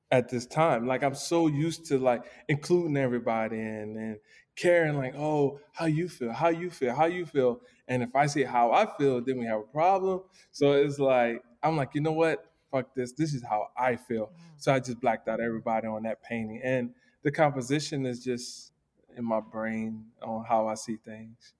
[0.10, 0.88] at this time.
[0.88, 4.18] Like I'm so used to like including everybody in and
[4.56, 7.62] caring like, oh, how you feel, how you feel, how you feel.
[7.88, 10.22] And if I say how I feel, then we have a problem.
[10.52, 12.44] So it's like I'm like, you know what?
[12.72, 13.12] Fuck this.
[13.12, 14.32] This is how I feel.
[14.58, 16.62] So I just blacked out everybody on that painting.
[16.64, 18.72] And the composition is just
[19.16, 21.54] in my brain on how I see things.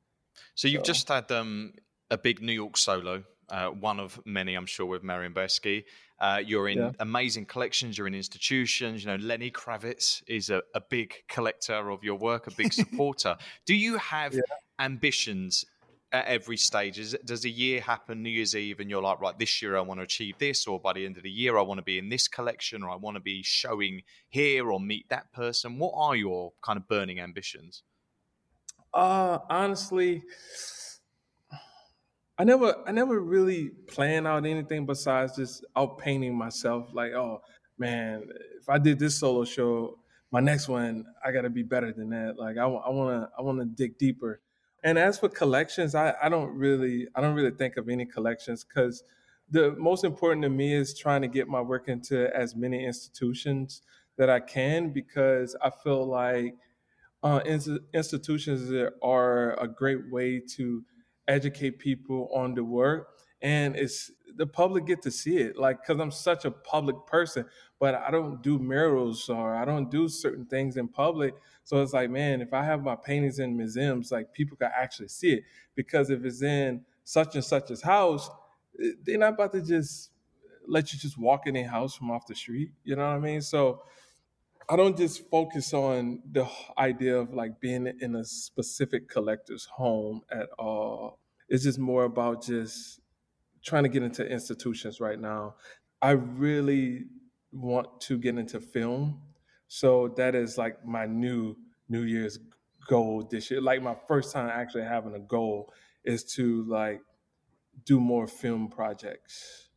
[0.56, 0.94] So you've so.
[0.94, 1.74] just had um,
[2.12, 5.86] a big New York solo, uh, one of many, I'm sure, with Marianne Boesky.
[6.20, 6.92] Uh, you're in yeah.
[7.00, 7.98] amazing collections.
[7.98, 9.04] You're in institutions.
[9.04, 13.38] You know, Lenny Kravitz is a, a big collector of your work, a big supporter.
[13.66, 14.42] Do you have yeah.
[14.78, 15.66] ambitions
[16.12, 17.00] at every stage?
[17.00, 19.82] Is, does a year happen, New Year's Eve, and you're like, right, this year I
[19.82, 21.98] want to achieve this, or by the end of the year I want to be
[21.98, 25.80] in this collection, or I want to be showing here or meet that person?
[25.80, 27.84] What are your kind of burning ambitions?
[28.94, 30.22] Uh, honestly,
[32.42, 36.90] I never I never really plan out anything besides just out painting myself.
[36.92, 37.44] Like, oh
[37.78, 38.24] man,
[38.60, 40.00] if I did this solo show,
[40.32, 42.40] my next one I got to be better than that.
[42.40, 44.42] Like, I want to I want to dig deeper.
[44.84, 48.64] And as for collections, I, I don't really I don't really think of any collections
[48.64, 49.04] because
[49.52, 53.84] the most important to me is trying to get my work into as many institutions
[54.18, 56.56] that I can because I feel like
[57.22, 60.84] uh, institutions are a great way to
[61.32, 63.08] educate people on the work
[63.42, 67.46] and it's the public get to see it like because i'm such a public person
[67.80, 71.94] but i don't do murals or i don't do certain things in public so it's
[71.94, 75.44] like man if i have my paintings in museums like people can actually see it
[75.74, 78.30] because if it's in such and such as house
[78.84, 80.12] eh, they're not about to just
[80.68, 83.20] let you just walk in a house from off the street you know what i
[83.20, 83.82] mean so
[84.72, 90.22] I don't just focus on the idea of like being in a specific collector's home
[90.32, 91.20] at all.
[91.52, 93.02] It's just more about just
[93.62, 95.56] trying to get into institutions right now.
[96.02, 97.08] I really
[97.52, 99.22] want to get into film.
[99.68, 101.58] So that is like my new
[101.90, 102.40] New Year's
[102.88, 103.60] goal this year.
[103.60, 105.74] Like my first time actually having a goal
[106.06, 107.02] is to like
[107.84, 109.68] do more film projects.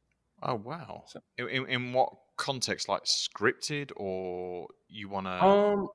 [0.44, 1.02] Oh wow!
[1.08, 5.44] So, in, in what context, like scripted, or you want to?
[5.44, 5.88] Um,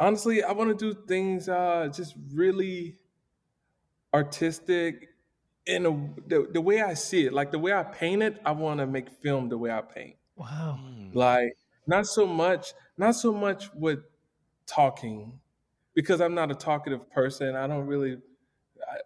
[0.00, 2.96] honestly, I want to do things uh just really
[4.16, 5.10] artistic
[5.66, 5.90] in a
[6.28, 7.32] the, the way I see it.
[7.32, 10.16] Like the way I paint it, I want to make film the way I paint.
[10.36, 10.78] Wow.
[10.80, 11.10] Hmm.
[11.12, 11.56] Like
[11.86, 14.00] not so much, not so much with
[14.66, 15.38] talking,
[15.94, 17.54] because I'm not a talkative person.
[17.54, 18.18] I don't really.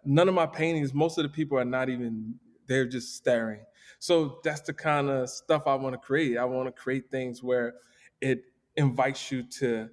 [0.05, 2.35] None of my paintings, most of the people are not even.
[2.67, 3.61] They're just staring.
[3.99, 6.37] So that's the kind of stuff I want to create.
[6.37, 7.75] I want to create things where
[8.21, 8.43] it
[8.75, 9.89] invites you to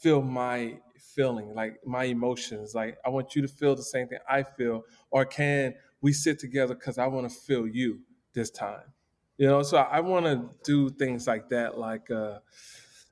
[0.00, 0.78] feel my
[1.14, 2.74] feeling, like my emotions.
[2.74, 6.38] Like I want you to feel the same thing I feel, or can we sit
[6.38, 8.00] together because I want to feel you
[8.32, 8.92] this time?
[9.38, 12.38] You know, so I want to do things like that, like uh,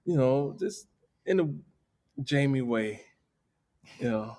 [0.04, 0.86] you know, just
[1.26, 3.02] in a Jammie way.
[3.98, 4.38] You know.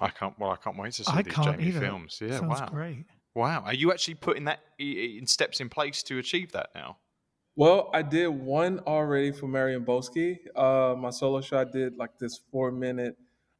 [0.00, 0.38] I can't.
[0.38, 1.80] Well, I can't wait to see I these Jammie either.
[1.80, 2.18] films.
[2.22, 3.06] Yeah, Sounds wow, great.
[3.34, 3.62] Wow.
[3.64, 6.96] Are you actually putting that in steps in place to achieve that now?
[7.56, 10.38] Well, I did one already for Marianne Boesky.
[10.54, 13.16] Uh, my solo show, I did like this four minute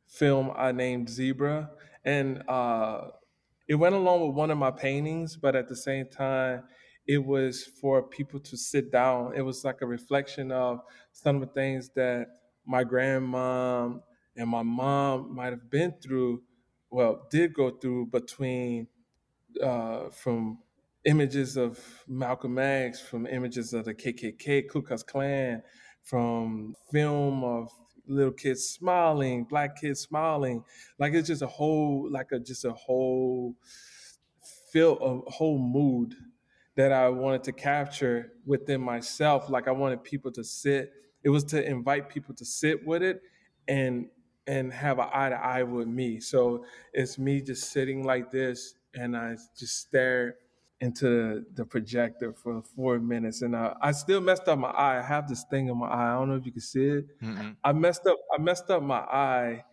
[0.07, 1.71] film I named Zebra.
[2.05, 3.09] And uh,
[3.69, 6.65] it went along with one of my paintings, but at the same time,
[7.07, 9.35] it was for people to sit down.
[9.35, 10.81] It was like a reflection of
[11.13, 12.27] some of the things that
[12.67, 14.03] my grandmom
[14.37, 16.43] and my mom might have been through,
[16.91, 18.89] well, did go through between
[19.63, 20.59] uh, from
[21.07, 21.79] images of
[22.09, 25.63] Malcolm X, from images of the KKK, Ku Klux Klan,
[26.03, 27.71] from film of
[28.07, 30.63] little kids smiling, black kids smiling.
[30.99, 33.55] Like it's just a whole, like a just a whole
[34.73, 36.15] feel, a whole mood
[36.75, 39.49] that I wanted to capture within myself.
[39.49, 40.93] Like I wanted people to sit.
[41.23, 43.23] It was to invite people to sit with it
[43.69, 44.07] and
[44.49, 46.21] and have an eye to eye with me.
[46.21, 50.35] So it's me just sitting like this and I just stared
[50.81, 54.99] into the projector for four minutes, and I, I still messed up my eye.
[54.99, 56.13] I have this thing in my eye.
[56.13, 57.07] I don't know if you can see it.
[57.23, 57.51] Mm-hmm.
[57.65, 58.17] I messed up.
[58.37, 59.65] I messed up my eye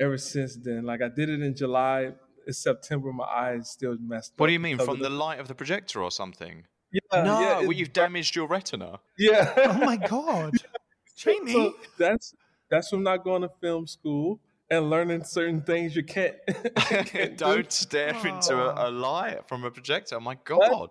[0.00, 0.84] ever since then.
[0.84, 2.12] Like I did it in July.
[2.46, 3.12] It's September.
[3.12, 4.40] My eye is still messed up.
[4.40, 4.78] what do you mean?
[4.78, 6.64] From the light of the projector or something?
[6.92, 7.22] Yeah.
[7.22, 9.00] No, yeah, well, you've damaged your retina.
[9.18, 9.52] Yeah.
[9.56, 10.54] oh my god,
[11.18, 11.52] Jammie.
[11.52, 12.34] So that's
[12.70, 14.40] that's from not going to film school
[14.72, 16.34] and learning certain things you can't.
[16.76, 17.70] can't Don't do.
[17.70, 18.26] stare oh.
[18.26, 20.18] into a, a, light from a projector.
[20.18, 20.58] My god!
[20.70, 20.90] But,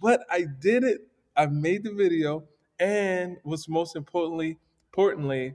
[0.00, 1.08] but, I did it.
[1.34, 2.44] I made the video,
[2.78, 4.58] and what's most importantly,
[4.90, 5.54] importantly,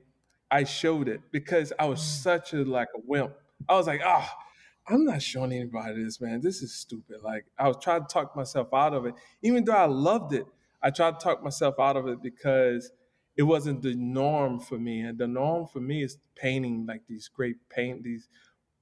[0.49, 2.23] I showed it because I was mm.
[2.23, 3.33] such a like a wimp.
[3.69, 6.41] I was like, ah, oh, I'm not showing anybody this, man.
[6.41, 7.17] This is stupid.
[7.23, 9.13] Like I was trying to talk myself out of it,
[9.43, 10.47] even though I loved it.
[10.81, 12.91] I tried to talk myself out of it because
[13.37, 15.01] it wasn't the norm for me.
[15.01, 18.29] And the norm for me is painting like these great paint, these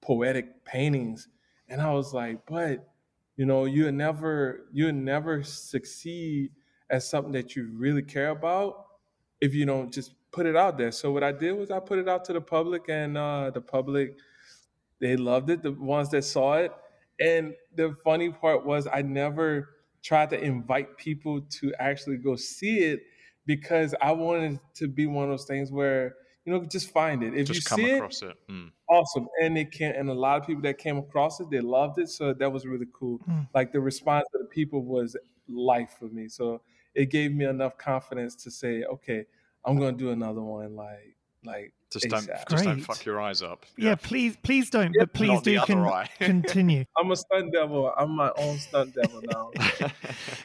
[0.01, 1.27] poetic paintings.
[1.67, 2.87] And I was like, but
[3.35, 6.51] you know, you never you never succeed
[6.89, 8.85] as something that you really care about
[9.41, 10.91] if you don't just put it out there.
[10.91, 13.61] So what I did was I put it out to the public, and uh, the
[13.61, 14.17] public
[14.99, 15.63] they loved it.
[15.63, 16.71] The ones that saw it,
[17.19, 19.69] and the funny part was I never
[20.03, 23.01] tried to invite people to actually go see it
[23.45, 26.15] because I wanted to be one of those things where
[26.45, 27.33] you know just find it.
[27.33, 28.71] If just you come see across it, it mm.
[28.89, 31.99] awesome, and it can and a lot of people that came across it, they loved
[31.99, 32.09] it.
[32.09, 33.19] So that was really cool.
[33.29, 33.47] Mm.
[33.53, 35.15] Like the response of the people was
[35.47, 36.27] life for me.
[36.27, 36.61] So
[36.93, 39.25] it gave me enough confidence to say, okay,
[39.63, 40.75] I'm gonna do another one.
[40.75, 42.49] Like like just don't ASAP.
[42.49, 43.65] just don't fuck your eyes up.
[43.77, 44.93] Yeah, please, please don't.
[44.93, 46.85] Yeah, but please not do con- continue.
[46.97, 47.91] I'm a stunt devil.
[47.97, 49.51] I'm my own stunt devil now.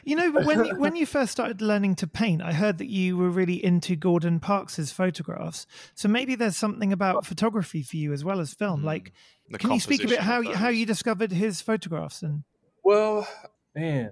[0.03, 2.87] You know, but when you, when you first started learning to paint, I heard that
[2.87, 5.67] you were really into Gordon Parks's photographs.
[5.93, 8.81] So maybe there's something about photography for you as well as film.
[8.81, 8.85] Mm.
[8.85, 9.13] Like,
[9.49, 12.43] The can you speak a bit how you- how you discovered his photographs and
[12.83, 13.27] Well,
[13.75, 14.11] man,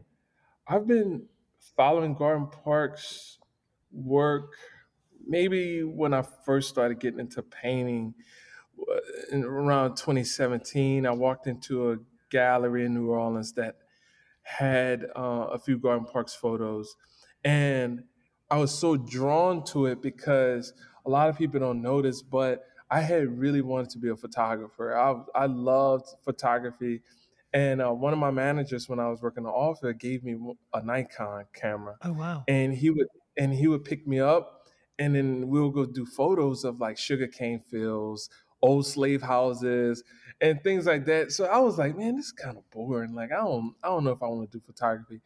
[0.68, 1.24] I've been
[1.76, 3.40] following Gordon Parks'
[3.92, 4.52] work
[5.30, 8.16] maybe when I first started getting into painting
[8.80, 9.00] uh,
[9.32, 11.06] in around 2017.
[11.06, 11.98] I walked into a
[12.30, 13.78] gallery in New Orleans that
[14.44, 16.96] had uh, a few Gordon Parks photos,
[17.44, 18.04] and
[18.50, 20.74] I was so drawn to it because
[21.06, 24.96] a lot of people don't notice, but I had really wanted to be a photographer.
[24.98, 27.02] I I loved photography,
[27.54, 30.36] and uh, one of my managers when I was working in the office gave me
[30.74, 33.08] a Nikon camera, oh wow, and he would
[33.38, 34.59] and he would pick me up,
[35.00, 38.30] and then we'll go do photos of like sugarcane fields,
[38.62, 40.04] old slave houses,
[40.42, 41.32] and things like that.
[41.32, 43.14] So I was like, man, this is kind of boring.
[43.16, 45.22] Like I don't I don't know if I want to do photography.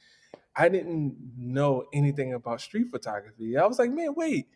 [0.56, 3.58] I didn't know anything about street photography.
[3.58, 4.48] I was like, man, wait.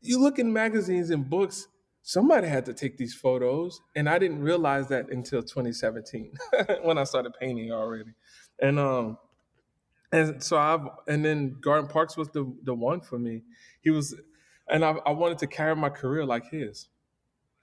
[0.00, 1.68] You look in magazines and books,
[2.02, 3.80] somebody had to take these photos.
[3.94, 6.34] And I didn't realize that until 2017
[6.82, 8.12] when I started painting already.
[8.60, 9.18] And um
[10.12, 13.42] and so I've and then Gordon Parks was the the one for me.
[13.80, 14.14] He was
[14.68, 16.88] and I, I wanted to carry my career like his.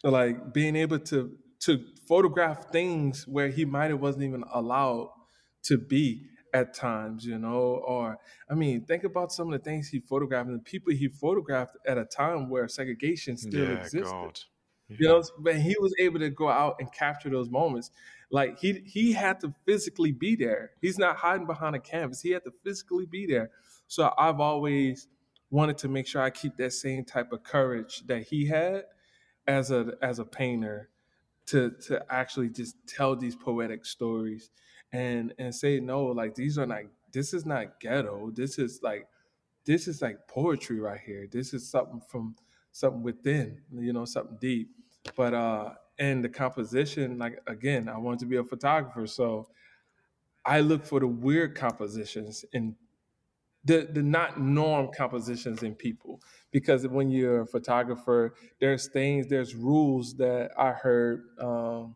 [0.03, 1.31] Like being able to
[1.61, 5.09] to photograph things where he might have wasn't even allowed
[5.63, 8.17] to be at times, you know, or
[8.49, 11.75] I mean, think about some of the things he photographed and the people he photographed
[11.85, 14.03] at a time where segregation still yeah, existed.
[14.05, 14.39] God.
[14.89, 17.91] You know, but he was able to go out and capture those moments.
[18.29, 20.71] Like he he had to physically be there.
[20.81, 22.21] He's not hiding behind a canvas.
[22.21, 23.51] He had to physically be there.
[23.87, 25.07] So I've always
[25.49, 28.83] wanted to make sure I keep that same type of courage that he had
[29.47, 30.89] as a as a painter
[31.47, 34.49] to to actually just tell these poetic stories
[34.91, 36.81] and and say no like these are not
[37.13, 39.07] this is not ghetto this is like
[39.65, 42.35] this is like poetry right here this is something from
[42.71, 44.69] something within you know something deep
[45.15, 49.47] but uh and the composition like again i wanted to be a photographer so
[50.45, 52.75] i look for the weird compositions in
[53.67, 56.21] the the not norm compositions in people.
[56.51, 61.95] Because when you're a photographer there's things there's rules that i heard um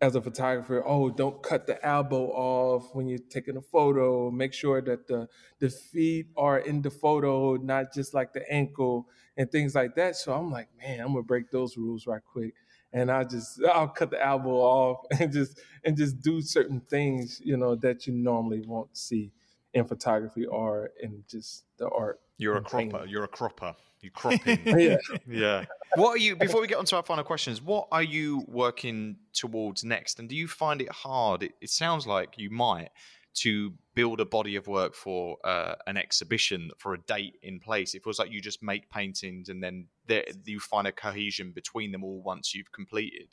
[0.00, 4.30] as a photographer oh don't cut the elbow off when you're taking a photo.
[4.30, 5.28] Make sure that the
[5.58, 10.16] the feet are in the photo not just like the ankle and things like that.
[10.16, 12.54] So i'm like man i'm gonna break those rules right quick
[12.92, 17.40] and i just i'll cut the elbow off and just and just do certain things
[17.44, 19.30] you know that you normally won't see
[19.74, 22.90] in photography or in just the art You're a cropper.
[22.90, 23.08] painting.
[23.08, 23.74] You're a cropper.
[24.02, 24.60] You crop in.
[24.78, 24.96] yeah
[25.28, 25.64] yeah.
[25.94, 26.36] What are you?
[26.36, 30.18] Before we get on to our final questions, what are you working towards next?
[30.18, 31.42] And do you find it hard?
[31.42, 32.90] It, it sounds like you might
[33.34, 37.94] to build a body of work for uh, an exhibition for a date in place.
[37.94, 41.92] It feels like you just make paintings and then there, you find a cohesion between
[41.92, 43.28] them all once you've completed.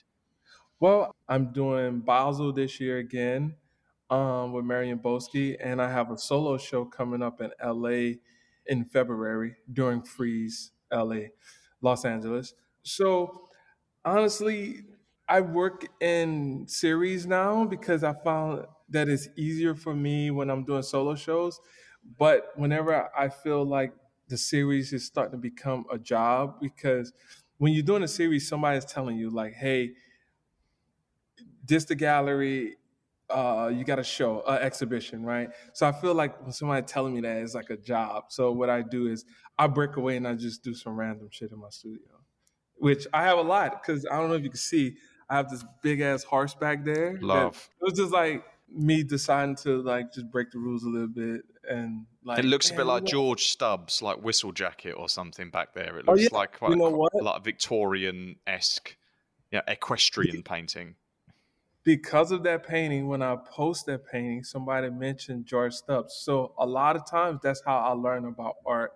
[0.80, 3.56] Well, I'm doing Basel this year again
[4.10, 8.16] um, with Marianne Boesky, and I have a solo show coming up in LA
[8.66, 11.28] in February during Frieze LA,
[11.82, 12.54] Los Angeles.
[12.84, 13.50] So
[14.06, 14.84] honestly,
[15.28, 20.64] I work in series now because I found that it's easier for me when I'm
[20.64, 21.60] doing solo shows.
[22.18, 23.94] But whenever I feel like
[24.28, 27.14] the series is starting to become a job, because
[27.58, 29.92] when you're doing a series, somebody's telling you, like, hey,
[31.66, 32.78] this the gallery
[33.30, 35.50] uh, you got a show, uh, exhibition, right?
[35.74, 38.26] So I feel like when somebody telling me that it's like a job.
[38.30, 39.26] So what I do is
[39.58, 42.24] I break away and I just do some random shit in my studio,
[42.76, 44.96] which I have a lot because I don't know if you can see.
[45.30, 47.20] I have this big ass horse back there.
[47.22, 47.70] Love.
[47.80, 48.44] It was just like
[48.74, 52.70] me deciding to like just break the rules a little bit and like it looks
[52.72, 55.98] a bit like you George Stubbs, like Whistlejacket or something back there.
[56.00, 56.38] It Oh, looks yeah.
[56.38, 57.24] like quite, You know quite what?
[57.24, 58.96] like Victorian esque,
[59.52, 60.96] yeah, equestrian painting.
[61.84, 66.14] because of that painting, when I post that painting, somebody mentioned George Stubbs.
[66.24, 68.92] So a lot of times that's how I learn about art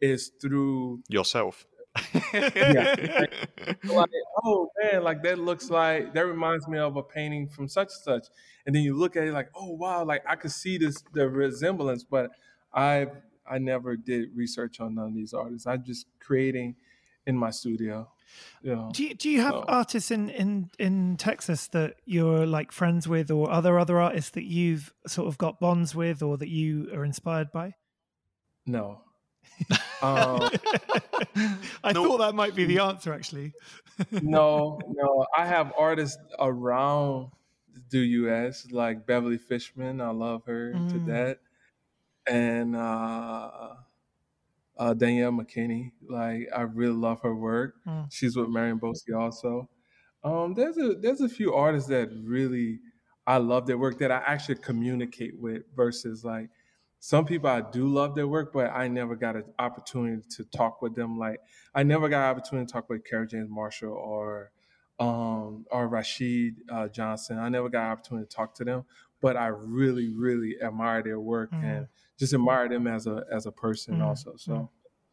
[0.00, 1.66] is through Yourself.
[2.32, 4.10] like,
[4.44, 8.02] oh man, like that looks like that reminds me of a painting from such and
[8.22, 8.26] such.
[8.66, 11.28] And then you look at it like, oh wow, like I could see this the
[11.28, 12.30] resemblance, but
[12.72, 13.08] I
[13.50, 15.66] I never did research on none of these artists.
[15.66, 16.76] I'm just creating
[17.26, 18.08] in my studio.
[18.62, 18.90] You know.
[18.92, 23.08] Do you, do you have So- artists in, in, in Texas that you're like friends
[23.08, 26.90] with, or other other artists that you've sort of got bonds with, or that you
[26.94, 27.74] are inspired by?
[28.66, 29.00] No.
[30.02, 30.50] um,
[31.84, 32.02] I No.
[32.02, 33.54] thought that might be the answer, actually.
[34.20, 35.26] no, no.
[35.36, 37.30] I have artists around
[37.90, 38.70] the U.S.
[38.70, 40.00] like Beverly Fishman.
[40.00, 41.06] I love her to Mm.
[41.06, 41.36] death,
[42.28, 43.74] and uh,
[44.78, 45.92] uh, Danielle McKinney.
[46.08, 47.76] Like I really love her work.
[47.86, 48.12] Mm.
[48.12, 49.68] She's with Marianne Boesky also.
[50.24, 52.80] Um, there's a there's a few artists that really
[53.26, 56.50] I love their work that I actually communicate with versus like
[57.02, 60.82] some people I do love their work, but I never got an opportunity to talk
[60.82, 61.18] with them.
[61.18, 61.40] Like
[61.74, 64.52] I never got an opportunity to talk with Kerry James Marshall or
[64.98, 67.38] um, or Rashid uh, Johnson.
[67.38, 68.84] I never got an opportunity to talk to them,
[69.22, 71.64] but I really, really admire their work Mm.
[71.64, 71.88] and
[72.18, 74.36] just admire them as a as a person Mm, also.
[74.36, 74.68] So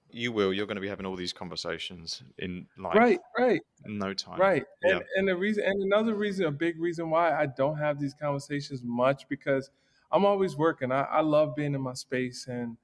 [0.09, 0.51] you will.
[0.53, 3.61] You're going to be having all these conversations in like right, right.
[3.85, 4.39] no time.
[4.39, 4.63] Right.
[4.83, 5.05] And Yeah.
[5.15, 8.81] and the reason and another reason, a big reason why I don't have these conversations
[8.83, 9.69] much because
[10.12, 10.91] I'm always working.
[10.91, 12.78] I, I love being in my space and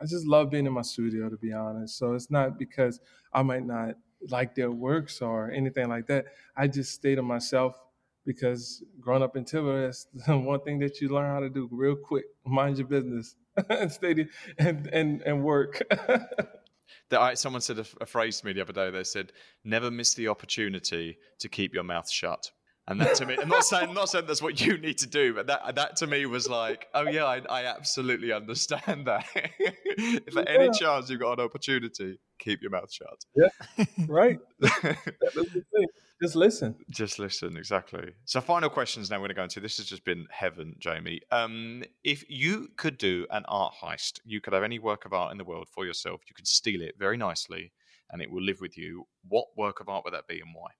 [0.00, 1.98] I just love being in my studio to be honest.
[1.98, 3.00] So it's not because
[3.32, 3.96] I might not
[4.28, 6.26] like their works or anything like that.
[6.56, 7.78] I just stay to myself
[8.26, 11.68] because growing up in Tiver, that's the one thing that you learn how to do
[11.70, 12.24] real quick.
[12.46, 13.36] Mind your business
[13.68, 14.28] and stay to-
[14.58, 15.82] and and and work.
[17.34, 18.90] Someone said a phrase to me the other day.
[18.90, 19.32] They said,
[19.64, 22.50] "Never miss the opportunity to keep your mouth shut."
[22.88, 25.34] And that to me, I'm not saying not saying that's what you need to do,
[25.34, 29.26] but that that to me was like, oh yeah, I, I absolutely understand that.
[29.34, 33.24] if at any chance you've got an opportunity, keep your mouth shut.
[33.36, 34.38] Yeah, right?
[34.60, 35.86] That's the thing.
[36.20, 36.74] Just listen.
[36.90, 38.12] Just listen, exactly.
[38.26, 39.60] So, final questions now we're going to go into.
[39.60, 41.20] This has just been heaven, Jammie.
[41.30, 45.32] Um, if you could do an art heist, you could have any work of art
[45.32, 47.72] in the world for yourself, you could steal it very nicely,
[48.10, 49.06] and it will live with you.
[49.28, 50.72] What work of art would that be and why?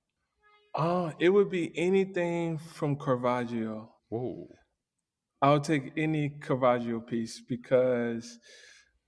[0.75, 3.91] Uh, it would be anything from Caravaggio.
[4.09, 4.49] Whoa.
[5.43, 8.39] I would take any Caravaggio piece because,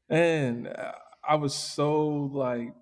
[0.08, 0.92] man, uh,
[1.28, 2.74] I was so like,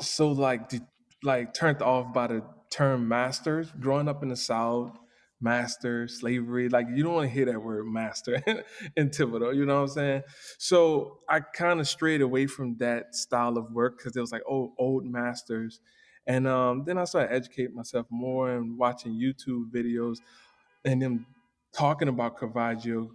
[0.00, 0.86] so like, de-
[1.22, 3.72] like turned off by the term masters.
[3.78, 4.98] Growing up in the South,
[5.40, 8.42] master, slavery, like you don't want to hear that word master
[8.96, 10.22] in Thibodaux, you know what I'm saying?
[10.58, 14.42] So I kind of strayed away from that style of work because it was like,
[14.50, 15.80] oh, old masters.
[16.26, 20.18] And um, then I started educating myself more and watching YouTube videos
[20.84, 21.26] and them
[21.72, 23.10] talking about Caravaggio.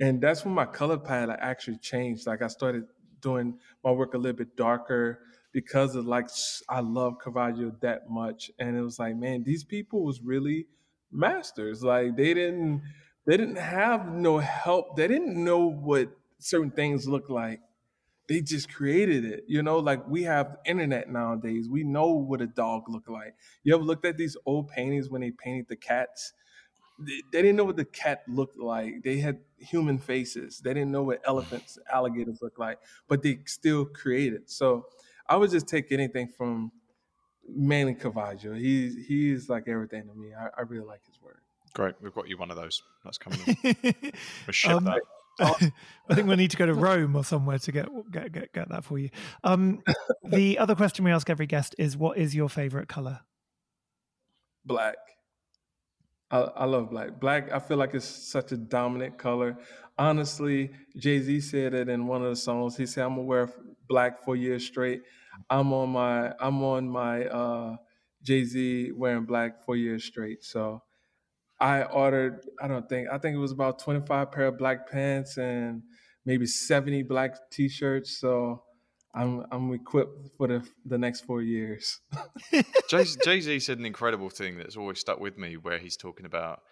[0.00, 2.26] And that's when my color palette actually changed.
[2.26, 2.84] Like I started
[3.20, 5.20] doing my work a little bit darker
[5.52, 6.28] because of like
[6.68, 8.50] I love Caravaggio that much.
[8.58, 10.66] And it was like, man, these people was really
[11.10, 11.82] masters.
[11.82, 12.82] Like they didn't
[13.26, 14.96] they didn't have no help.
[14.96, 17.60] They didn't know what certain things look like.
[18.30, 19.42] They just created it.
[19.48, 21.68] You know, like we have internet nowadays.
[21.68, 23.34] We know what a dog look like.
[23.64, 26.32] You ever looked at these old paintings when they painted the cats?
[27.00, 29.02] They, they didn't know what the cat looked like.
[29.02, 30.60] They had human faces.
[30.60, 32.78] They didn't know what elephants, alligators look like,
[33.08, 34.48] but they still created.
[34.48, 34.86] So
[35.28, 36.70] I would just take anything from
[37.48, 38.54] mainly Caravaggio.
[38.54, 40.34] He's he's like everything to me.
[40.34, 41.42] I, I really like his work.
[41.72, 41.96] Great.
[42.00, 42.80] We've got you one of those.
[43.04, 43.56] That's coming in.
[44.46, 45.02] We'll ship Um, that.
[45.40, 48.68] I think we need to go to Rome or somewhere to get get get, get
[48.68, 49.10] that for you.
[49.44, 49.82] Um,
[50.24, 53.20] the other question we ask every guest is, "What is your favorite color?"
[54.64, 54.96] Black.
[56.30, 57.18] I, I love black.
[57.18, 59.58] Black, I feel like it's such a dominant color.
[59.98, 62.76] Honestly, Jay Z said it in one of the songs.
[62.76, 63.50] He said, "I'm gonna wear
[63.88, 65.02] black for years straight."
[65.48, 67.76] I'm on my I'm on my uh,
[68.22, 70.44] Jay Z wearing black for years straight.
[70.44, 70.82] So
[71.60, 72.46] I ordered.
[72.60, 75.82] I don't think I think it was about 25 pair of black pants and
[76.24, 78.18] maybe 70 black t-shirts.
[78.18, 78.64] So
[79.14, 82.00] I'm I'm equipped for the the next four years.
[82.88, 86.62] Jay Z said an incredible thing that's always stuck with me, where he's talking about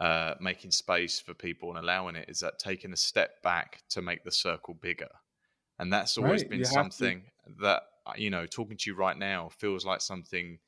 [0.00, 2.28] uh, making space for people and allowing it.
[2.28, 5.10] Is that taking a step back to make the circle bigger?
[5.78, 7.24] And that's always Right, been you something
[7.60, 7.82] that
[8.16, 10.58] you know, talking to you right now feels like something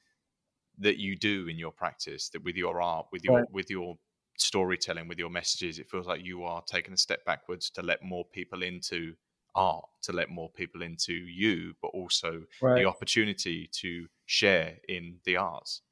[0.79, 3.47] that you do in your practice that with your art with your Right.
[3.51, 3.97] with your
[4.39, 8.03] storytelling with your messages it feels like you are taking a step backwards to let
[8.03, 9.15] more people into
[9.55, 12.77] art to let more people into you but also Right.
[12.77, 15.83] the opportunity to share in the arts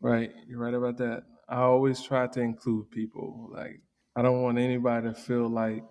[0.00, 1.24] Right, you're right about that.
[1.48, 3.48] I always try to include people.
[3.50, 3.80] Like,
[4.14, 5.84] I don't want anybody to feel like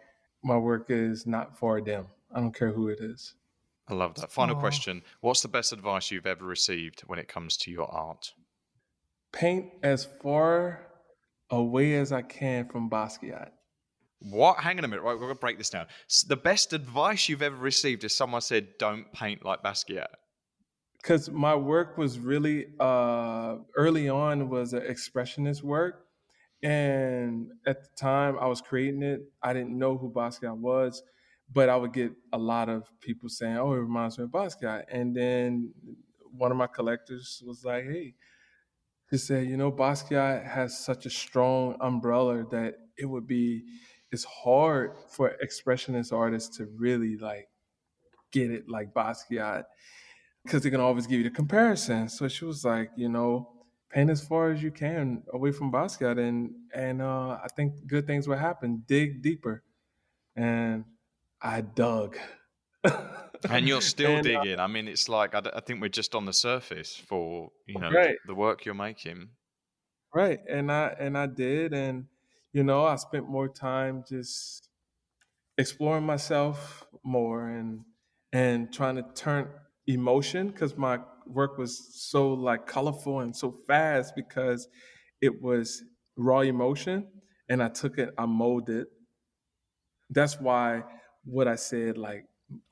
[0.43, 2.07] my work is not for them.
[2.31, 3.35] I don't care who it is.
[3.87, 4.31] I love that.
[4.31, 5.01] Final question.
[5.21, 8.33] What's the best advice you've ever received when it comes to your art?
[9.31, 10.87] Paint as far
[11.49, 13.49] away as I can from Basquiat.
[14.19, 14.59] what?
[14.59, 15.03] Hang on a minute.
[15.03, 15.85] Right we're going to break this down.
[16.27, 20.07] The best advice you've ever received is someone said don't paint like basquiat.
[21.01, 26.07] Because my work was really uh, early on was an expressionist work.
[26.63, 31.03] And at the time i was creating it i didn't know who basquiat was
[31.51, 34.83] but i would get a lot of people saying oh it reminds me of basquiat
[34.91, 35.73] and then
[36.31, 38.13] one of my collectors was like hey
[39.09, 43.63] he said you know basquiat has such a strong umbrella that it would be
[44.11, 47.49] it's hard for expressionist artists to really like
[48.31, 49.63] get it like basquiat
[50.47, 52.07] because they can always give you the comparison.
[52.07, 53.51] So she was like, you know,
[53.89, 58.07] paint as far as you can away from Basquiat, and and uh, I think good
[58.07, 58.83] things will happen.
[58.87, 59.63] Dig deeper,
[60.35, 60.85] and
[61.41, 62.17] I dug.
[63.49, 66.25] and you're still And, uh, digging i mean it's like I think we're just on
[66.25, 68.17] the surface for you know Right.
[68.25, 69.31] the work you're making
[70.13, 72.07] right, and I and I did, and
[72.53, 74.69] you know, I spent more time just
[75.57, 77.85] exploring myself more and
[78.33, 79.51] and trying to turn
[79.87, 84.67] emotion because my work was so like colorful and so fast because
[85.21, 85.83] it was
[86.17, 87.11] raw emotion
[87.49, 88.87] and I took it, I molded.
[90.09, 90.83] That's why
[91.27, 92.25] what I said, like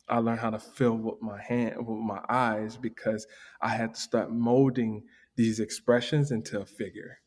[0.07, 3.27] I learned how to feel with my hand, with my eyes, because
[3.61, 5.03] I had to start molding
[5.35, 7.19] these expressions into a figure,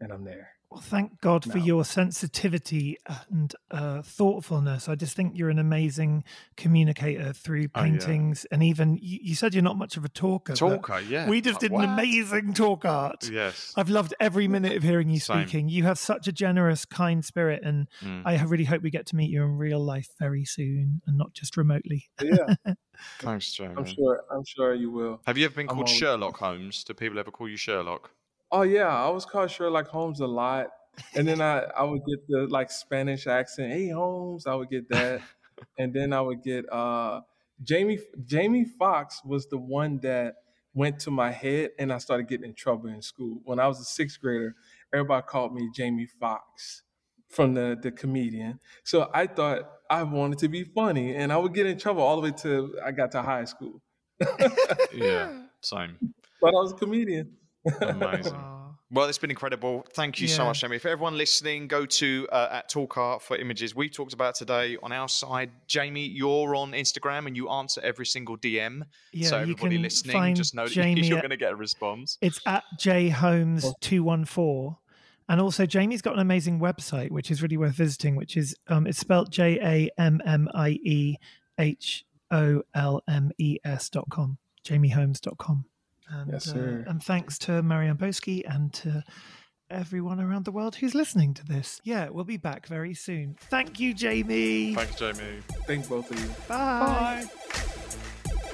[0.00, 0.48] and I'm there.
[0.72, 2.96] Well, thank God for your sensitivity
[3.30, 4.88] and uh, thoughtfulness.
[4.88, 6.24] I just think you're an amazing
[6.56, 7.90] communicator through Oh, yeah.
[7.90, 10.54] paintings, and even you, you said you're not much of a talker.
[10.54, 11.84] talker yeah We just Like, did what?
[11.84, 13.28] an amazing talk art.
[13.30, 15.42] yes I've loved every minute of hearing you Same.
[15.42, 15.68] speaking.
[15.68, 18.22] You have such a generous, kind spirit, and Mm.
[18.24, 21.34] I really hope we get to meet you in real life very soon, and not
[21.34, 22.08] just remotely.
[22.22, 22.54] Yeah,
[23.20, 24.22] thanks jammie I'm sure.
[24.30, 25.20] I'm sure you will.
[25.26, 28.10] have you ever been I'm called always- sherlock holmes do people ever call you sherlock
[28.52, 30.68] Oh yeah, I was called Sherlock Holmes a lot,
[31.14, 33.72] and then I I would get the like Spanish accent.
[33.72, 35.22] Hey Holmes, I would get that,
[35.78, 37.22] and then I would get uh
[37.62, 40.34] Jamie Jamie Foxx was the one that
[40.74, 43.80] went to my head, and I started getting in trouble in school when I was
[43.80, 44.54] a sixth grader.
[44.92, 46.82] Everybody called me Jamie Foxx
[47.30, 48.60] from the the comedian.
[48.84, 52.16] So I thought I wanted to be funny, and I would get in trouble all
[52.16, 53.80] the way to I got to high school.
[54.92, 55.30] yeah
[55.62, 55.98] same
[56.40, 57.36] But I was a comedian.
[57.80, 58.36] amazing
[58.92, 59.86] Well, it's been incredible.
[59.94, 60.78] Thank you so much, Jammie.
[60.78, 64.76] For everyone listening, go to uh, at Talk Art for images we talked about today
[64.82, 65.50] on our side.
[65.66, 68.82] Jammie, you're on Instagram and you answer every single DM.
[69.14, 71.52] Yeah, so you everybody can listening, find just know that Jammie you're going to get
[71.52, 72.18] a response.
[72.20, 74.76] It's at jholmes214.
[75.30, 78.86] And also, Jammie's got an amazing website, which is really worth visiting, which is um,
[78.86, 81.16] it's spelled J A M M I E
[81.58, 84.36] H O L M E S dot com,
[84.66, 85.64] jammieholmes.com.
[86.12, 89.02] And, Yes, uh, and thanks to Marianne Boesky and to
[89.70, 91.80] everyone around the world who's listening to this.
[91.84, 93.36] Yeah, we'll be back very soon.
[93.48, 94.74] Thank you, Jammie.
[94.74, 95.42] Thanks, Jammie.
[95.66, 96.28] Thank both of you.
[96.48, 97.24] Bye.